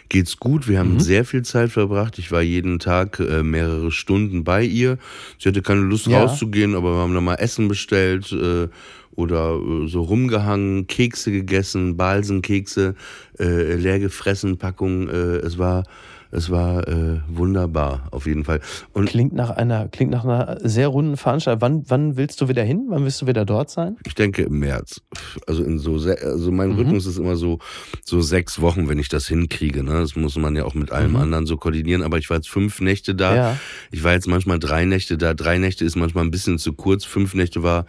[0.09, 0.69] geht's gut.
[0.69, 2.19] Wir haben sehr viel Zeit verbracht.
[2.19, 4.97] Ich war jeden Tag äh, mehrere Stunden bei ihr.
[5.39, 6.23] Sie hatte keine Lust Ja.
[6.23, 8.69] rauszugehen, aber wir haben dann mal Essen bestellt äh,
[9.15, 12.95] oder äh, so rumgehangen, Kekse gegessen, Balsenkekse,
[13.39, 15.09] äh, leer gefressen, Packung.
[15.09, 15.85] Äh, es war,
[16.33, 18.61] es war äh, wunderbar auf jeden Fall.
[18.93, 21.61] Und Klingt nach einer, klingt nach einer sehr runden Veranstaltung.
[21.61, 22.87] Wann, wann willst du wieder hin?
[22.89, 23.97] Wann willst du wieder dort sein?
[24.07, 25.01] Ich denke im März.
[25.47, 26.57] Also in so, also Mhm.
[26.57, 27.59] mein Rhythmus ist immer so,
[28.05, 29.83] so sechs Wochen, wenn ich das hinkriege.
[29.83, 29.93] Ne?
[30.01, 32.03] Das muss man ja auch mit allem anderen so koordinieren.
[32.03, 33.31] Aber ich war jetzt fünf Nächte da.
[33.31, 33.37] Mhm.
[33.37, 33.57] Ja.
[33.91, 35.35] Ich war jetzt manchmal drei Nächte da.
[35.35, 37.05] Drei Nächte ist manchmal ein bisschen zu kurz.
[37.05, 37.87] Fünf Nächte war,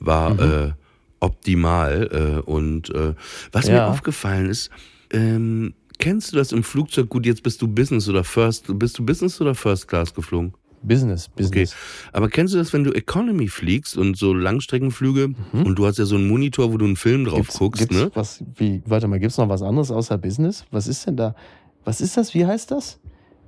[0.00, 0.40] war Mhm.
[0.40, 0.72] äh,
[1.20, 2.08] optimal.
[2.12, 3.14] Äh, und äh,
[3.52, 3.88] was mir Ja.
[3.88, 4.70] aufgefallen ist,
[5.10, 7.08] ähm, kennst du das im Flugzeug?
[7.08, 8.66] Gut, jetzt bist du Business oder First.
[8.78, 10.52] Bist du Business oder First Class geflogen?
[10.82, 11.42] Business, Okay.
[11.44, 11.76] Business.
[12.12, 16.04] Aber kennst du das, wenn du Economy fliegst und so Langstreckenflüge und du hast ja
[16.04, 17.42] so einen Monitor, wo du einen Film drauf Mhm.
[17.42, 18.10] Gibt's, guckst, gibt's ne?
[18.14, 20.64] was, wie, warte mal, gibt's noch was anderes außer Business?
[20.72, 21.36] Was ist denn da?
[21.84, 22.34] Was ist das?
[22.34, 22.98] Wie heißt das?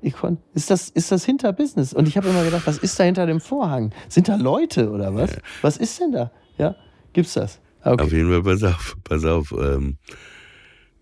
[0.01, 1.93] Econ ist das, ist das hinter Business?
[1.93, 3.93] Und ich habe immer gedacht, was ist da hinter dem Vorhang?
[4.09, 5.31] Sind da Leute oder was?
[5.63, 6.31] Was ist denn da?
[6.59, 6.77] Ja,
[7.15, 7.59] gibt's das?
[7.81, 8.17] Ah, Auf Okay.
[8.19, 9.53] jeden Fall, pass auf, pass auf.
[9.59, 10.15] Ähm, äh,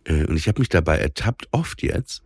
[0.09, 2.23] und ich habe mich dabei ertappt, oft jetzt,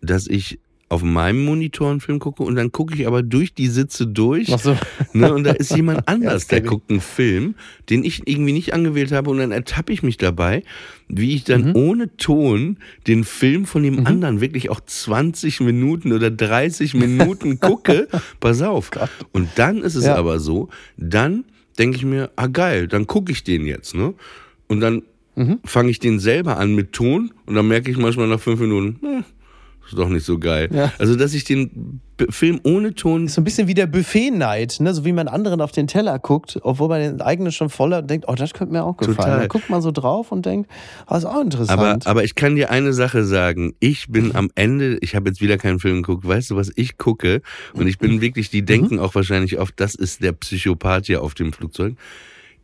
[0.00, 0.58] dass ich
[0.88, 4.52] auf meinem Monitor einen Film gucke und dann gucke ich aber durch die Sitze durch.
[4.52, 4.76] Ach so.
[5.14, 7.56] Ne, und da ist jemand anders, der guckt einen Film,
[7.90, 10.62] den ich irgendwie nicht angewählt habe und dann ertappe ich mich dabei,
[11.08, 11.72] wie ich dann Mhm.
[11.74, 12.76] ohne Ton
[13.08, 18.06] den Film von dem anderen wirklich auch 20 Minuten oder 30 Minuten gucke.
[18.38, 18.92] Pass auf.
[19.32, 20.14] Und dann ist es Ja.
[20.14, 21.44] aber so, dann
[21.80, 24.14] denke ich mir, ah geil, dann gucke ich den jetzt, ne?
[24.68, 25.02] Und dann
[25.36, 25.60] Mhm.
[25.64, 28.98] fange ich den selber an mit Ton und dann merke ich manchmal nach fünf Minuten,
[29.00, 29.24] hm,
[29.86, 30.68] ist doch nicht so geil.
[30.72, 30.92] Ja.
[30.98, 34.94] Also, dass ich den Film ohne Ton So ein bisschen wie der Buffet-Neid, ne?
[34.94, 38.10] so wie man anderen auf den Teller guckt, obwohl man den eigenen schon voller und
[38.10, 39.16] denkt, oh, das könnte mir auch gefallen.
[39.16, 39.38] Total.
[39.40, 40.70] Dann guckt man so drauf und denkt,
[41.08, 42.06] oh, ist auch Aber, interessant.
[42.06, 43.74] aber ich kann dir eine Sache sagen.
[43.78, 46.96] Ich bin am Ende, ich habe jetzt wieder keinen Film geguckt, weißt du, was ich
[46.98, 47.42] gucke?
[47.74, 51.34] Und ich bin wirklich, die denken auch wahrscheinlich oft, das ist der Psychopath hier auf
[51.34, 51.94] dem Flugzeug.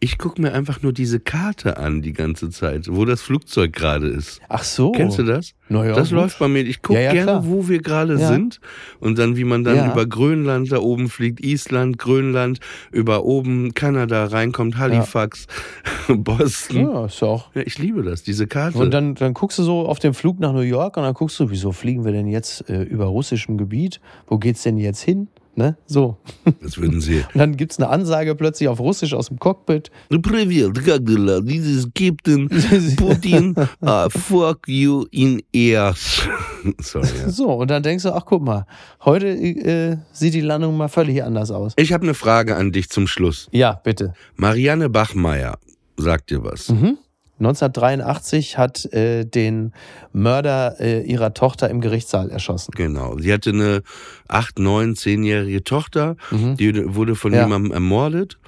[0.05, 4.09] Ich gucke mir einfach nur diese Karte an die ganze Zeit, wo das Flugzeug gerade
[4.09, 4.41] ist.
[4.49, 4.91] Ach so.
[4.91, 5.55] Kennst du das?
[5.69, 6.19] Na ja, das gut.
[6.19, 6.63] läuft bei mir.
[6.67, 7.47] Ich gucke Ja, ja, gerne, klar.
[7.47, 8.27] wo wir gerade Ja.
[8.27, 8.59] sind.
[8.99, 12.59] Und dann, wie man dann über Grönland da oben fliegt, Island, Grönland,
[12.91, 15.47] über oben Kanada reinkommt, Halifax,
[16.09, 16.81] Boston.
[16.81, 17.07] Ja.
[17.07, 17.55] Ist ja auch.
[17.55, 18.79] ich liebe das, diese Karte.
[18.79, 21.39] Und dann, dann guckst du so auf den Flug nach New York und dann guckst
[21.39, 24.01] du, wieso fliegen wir denn jetzt äh, über russischem Gebiet?
[24.27, 25.29] Wo geht's denn jetzt hin?
[25.58, 25.76] Ne?
[25.88, 26.18] So.
[26.62, 27.26] das würden sie.
[27.34, 29.89] Und dann gibt's eine Ansage plötzlich auf Russisch aus dem Cockpit.
[30.10, 31.41] Привет, как дела?
[31.41, 32.48] This is Captain
[32.95, 33.56] Putin.
[33.82, 36.22] Uh, fuck you in ears.
[36.80, 37.08] Sorry.
[37.20, 37.30] Ja.
[37.30, 38.68] So, und dann denkst du, ach guck mal,
[39.04, 41.74] heute äh, sieht die Landung mal völlig anders aus.
[41.78, 43.48] Ich habe eine Frage an dich zum Schluss.
[43.52, 44.14] Ja, bitte.
[44.36, 45.58] Marianne Bachmeier
[45.98, 46.70] sagt dir was.
[46.70, 47.00] Mhm.
[47.43, 49.72] 1983 hat äh, den
[50.12, 52.72] Mörder äh, ihrer Tochter im Gerichtssaal erschossen.
[52.76, 53.16] Genau.
[53.18, 53.82] Sie hatte eine
[54.28, 56.57] acht, neun, zehnjährige Tochter, Mhm.
[56.57, 57.43] die wurde von Ja.
[57.43, 58.38] jemandem ermordet.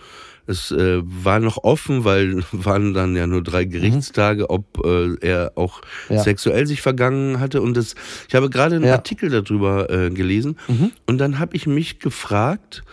[0.46, 5.52] Es äh, war noch offen, weil waren dann ja nur drei Gerichtstage, ob äh, er
[5.56, 6.16] auch Mhm.
[6.16, 6.22] Ja.
[6.22, 7.62] sexuell sich vergangen hatte.
[7.62, 7.94] Und das,
[8.28, 8.92] ich habe gerade einen Ja.
[8.92, 10.56] Artikel darüber äh, gelesen.
[10.68, 10.92] Mhm.
[11.06, 12.84] Und dann habe ich mich gefragt,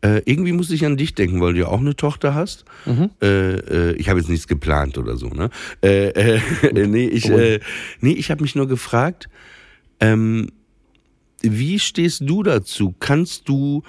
[0.00, 2.64] äh, irgendwie musste ich an dich denken, weil du ja auch eine Tochter hast.
[2.86, 3.10] Mhm.
[3.20, 5.50] Äh, äh, ich habe jetzt nichts geplant oder so, ne?
[5.82, 6.40] Äh, äh,
[6.86, 9.28] nee, ich, nee, ich habe mich nur gefragt,
[10.00, 10.50] ähm,
[11.42, 12.94] wie stehst du dazu?
[12.98, 13.82] Kannst du,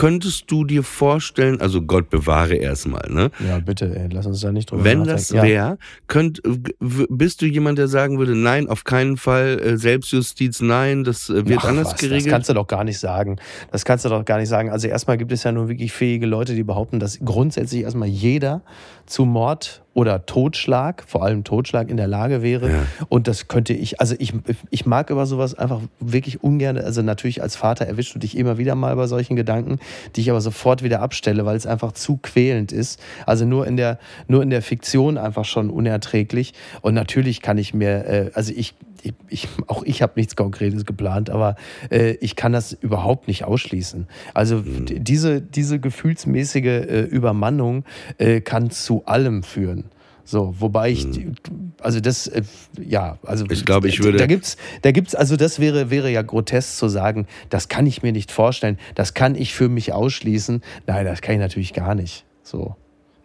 [0.00, 3.30] könntest du dir vorstellen, also Gott bewahre erstmal, ne?
[3.46, 5.76] Ja, bitte, ey, lass uns da nicht drüber Wenn das wäre,
[6.06, 11.04] könnt, w- bist du jemand, der sagen würde, nein, auf keinen Fall, äh, Selbstjustiz, nein,
[11.04, 12.24] das äh, wird Ach, anders was, geregelt?
[12.24, 13.36] Das kannst du doch gar nicht sagen.
[13.72, 14.70] Das kannst du doch gar nicht sagen.
[14.70, 18.62] Also erstmal gibt es ja nur wirklich fähige Leute, die behaupten, dass grundsätzlich erstmal jeder
[19.04, 22.70] zu Mord oder Totschlag, vor allem Totschlag, in der Lage wäre.
[22.70, 22.82] Ja.
[23.08, 24.32] Und das könnte ich, also ich,
[24.70, 26.78] ich mag über sowas einfach wirklich ungern.
[26.78, 29.80] Also natürlich als Vater erwischst du dich immer wieder mal bei solchen Gedanken,
[30.14, 33.00] die ich aber sofort wieder abstelle, weil es einfach zu quälend ist.
[33.26, 36.54] Also nur in der, nur in der Fiktion einfach schon unerträglich.
[36.82, 40.84] Und natürlich kann ich mir, äh, also ich, ich, ich, auch ich habe nichts Konkretes
[40.84, 41.56] geplant, aber
[41.90, 44.06] äh, ich kann das überhaupt nicht ausschließen.
[44.34, 47.84] Also d- diese, diese gefühlsmäßige äh, Übermannung
[48.18, 49.84] äh, kann zu allem führen.
[50.24, 51.32] So, wobei ich, die-
[51.80, 52.42] also das, äh,
[52.80, 56.22] ja, also Ich glaube, ich würde- Da gibt's, da gibt's, also das wäre, wäre ja
[56.22, 60.62] grotesk zu sagen, das kann ich mir nicht vorstellen, das kann ich für mich ausschließen.
[60.86, 62.24] Nein, das kann ich natürlich gar nicht.
[62.44, 62.76] So.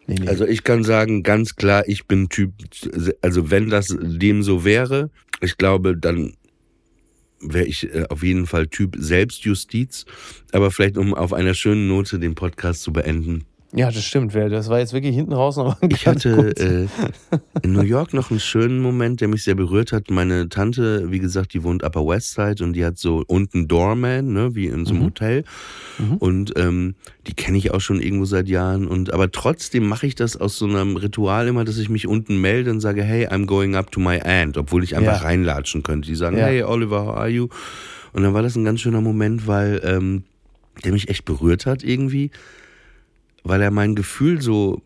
[0.07, 0.27] Nee, nee.
[0.27, 2.53] Also ich kann sagen, ganz klar, ich bin Typ,
[3.23, 5.09] also wenn das dem so wäre,
[5.41, 6.35] ich glaube, dann
[7.39, 10.05] wäre ich äh, auf jeden Fall Typ Selbstjustiz.
[10.51, 13.45] Aber vielleicht, um auf einer schönen Note den Podcast zu beenden.
[13.75, 14.33] Ja, das stimmt.
[14.33, 16.87] Das war jetzt wirklich hinten raus noch ein Ich hatte äh,
[17.61, 20.09] in New York noch einen schönen Moment, der mich sehr berührt hat.
[20.09, 24.31] Meine Tante, wie gesagt, die wohnt Upper West Side und die hat so unten Doorman,
[24.33, 25.43] ne, wie in so einem Hotel.
[26.19, 26.95] Und ähm,
[27.27, 28.87] die kenne ich auch schon irgendwo seit Jahren.
[28.87, 32.39] Und aber trotzdem mache ich das aus so einem Ritual immer, dass ich mich unten
[32.39, 35.27] melde und sage, hey, I'm going up to my aunt, obwohl ich einfach Ja.
[35.27, 36.07] reinlatschen könnte.
[36.07, 36.45] Die sagen, Ja.
[36.45, 37.47] hey Oliver, how are you?
[38.13, 40.23] Und dann war das ein ganz schöner Moment, weil ähm,
[40.83, 42.31] der mich echt berührt hat irgendwie
[43.45, 44.81] weil er mein Gefühl so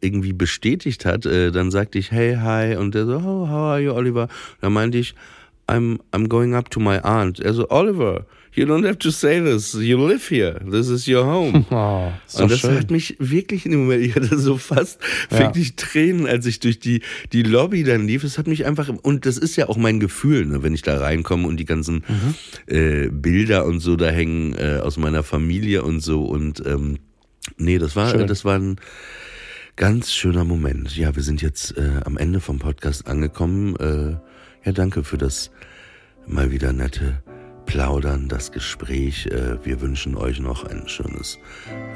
[0.00, 3.80] irgendwie bestätigt hat, äh, dann sagte ich, hey, hi, und der so, oh, how are
[3.80, 4.28] you, Oliver?
[4.60, 5.14] Dann meinte ich,
[5.66, 7.40] I'm, I'm going up to my aunt.
[7.40, 11.24] Er so, Oliver, you don't have to say this, you live here, this is your
[11.24, 11.64] home.
[11.70, 12.76] Oh, ist Und das schön.
[12.78, 15.00] hat mich wirklich in dem Moment, ich hatte so fast
[15.30, 15.38] Ja.
[15.38, 17.00] wirklich Tränen, als ich durch die,
[17.32, 18.24] die Lobby dann lief.
[18.24, 20.98] Es hat mich einfach, und das ist ja auch mein Gefühl, ne, wenn ich da
[20.98, 22.34] reinkomme und die ganzen Mhm.
[22.66, 26.24] äh, Bilder und so da hängen äh, aus meiner Familie und so.
[26.24, 26.98] Und ähm,
[27.56, 28.26] nee, das war, Schön.
[28.26, 28.76] das war ein
[29.76, 30.96] ganz schöner Moment.
[30.96, 33.76] Ja, wir sind jetzt äh, am Ende vom Podcast angekommen.
[33.76, 34.16] Äh,
[34.66, 35.50] ja, danke für das
[36.26, 37.22] mal wieder nette
[37.66, 39.26] Plaudern, das Gespräch.
[39.26, 41.38] Äh, wir wünschen euch noch ein schönes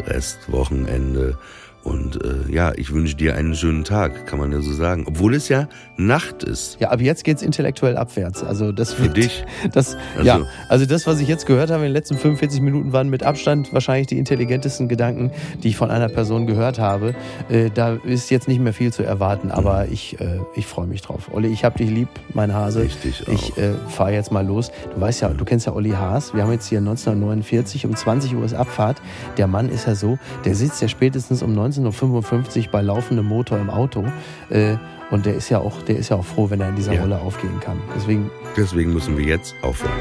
[0.07, 1.38] Restwochenende.
[1.85, 5.05] Und äh, ja, ich wünsche dir einen schönen Tag, kann man ja so sagen.
[5.07, 6.76] Obwohl es ja Nacht ist.
[6.81, 8.43] Ja, ab jetzt geht's intellektuell abwärts.
[8.45, 9.45] Also das Für wird, dich?
[9.72, 12.93] Das, Also- ja, also das, was ich jetzt gehört habe in den letzten 45 Minuten,
[12.93, 15.31] waren mit Abstand wahrscheinlich die intelligentesten Gedanken,
[15.62, 17.14] die ich von einer Person gehört habe.
[17.49, 21.01] Äh, da ist jetzt nicht mehr viel zu erwarten, aber ich, äh, ich freue mich
[21.03, 21.31] drauf.
[21.33, 22.83] Olli, ich hab dich lieb, mein Hase.
[22.83, 23.33] Richtig auch.
[23.33, 24.70] Ich äh, fahre jetzt mal los.
[24.95, 26.35] Du weißt ja, du kennst ja Olli Haas.
[26.35, 29.01] Wir haben jetzt hier 1949, um 20 Uhr ist Abfahrt.
[29.39, 33.59] Der Mann ist ja so, der sitzt ja spätestens um 19.55 Uhr bei laufendem Motor
[33.59, 34.05] im Auto.
[34.51, 34.77] Äh,
[35.11, 37.01] und der ist ja auch, der ist ja auch froh, wenn er in dieser Ja.
[37.03, 37.79] Rolle aufgehen kann.
[37.97, 39.93] Deswegen Deswegen müssen wir jetzt aufhören.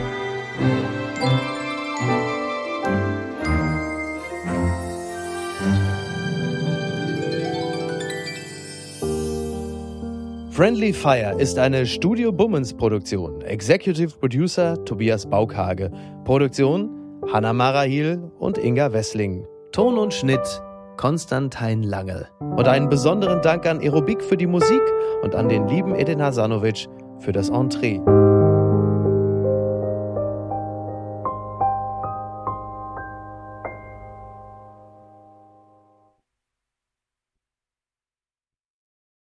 [10.51, 13.41] Friendly Fire ist eine Studio Bummens Produktion.
[13.43, 15.91] Executive Producer Tobias Baukhage.
[16.25, 16.89] Produktion
[17.31, 19.45] Hanna Marahil und Inga Wessling.
[19.71, 20.61] Ton und Schnitt
[20.97, 22.27] Konstantin Lange.
[22.39, 24.81] Und einen besonderen Dank an Aerobik für die Musik
[25.21, 26.87] und an den lieben Edin Hasanovic
[27.19, 28.01] für das Entree.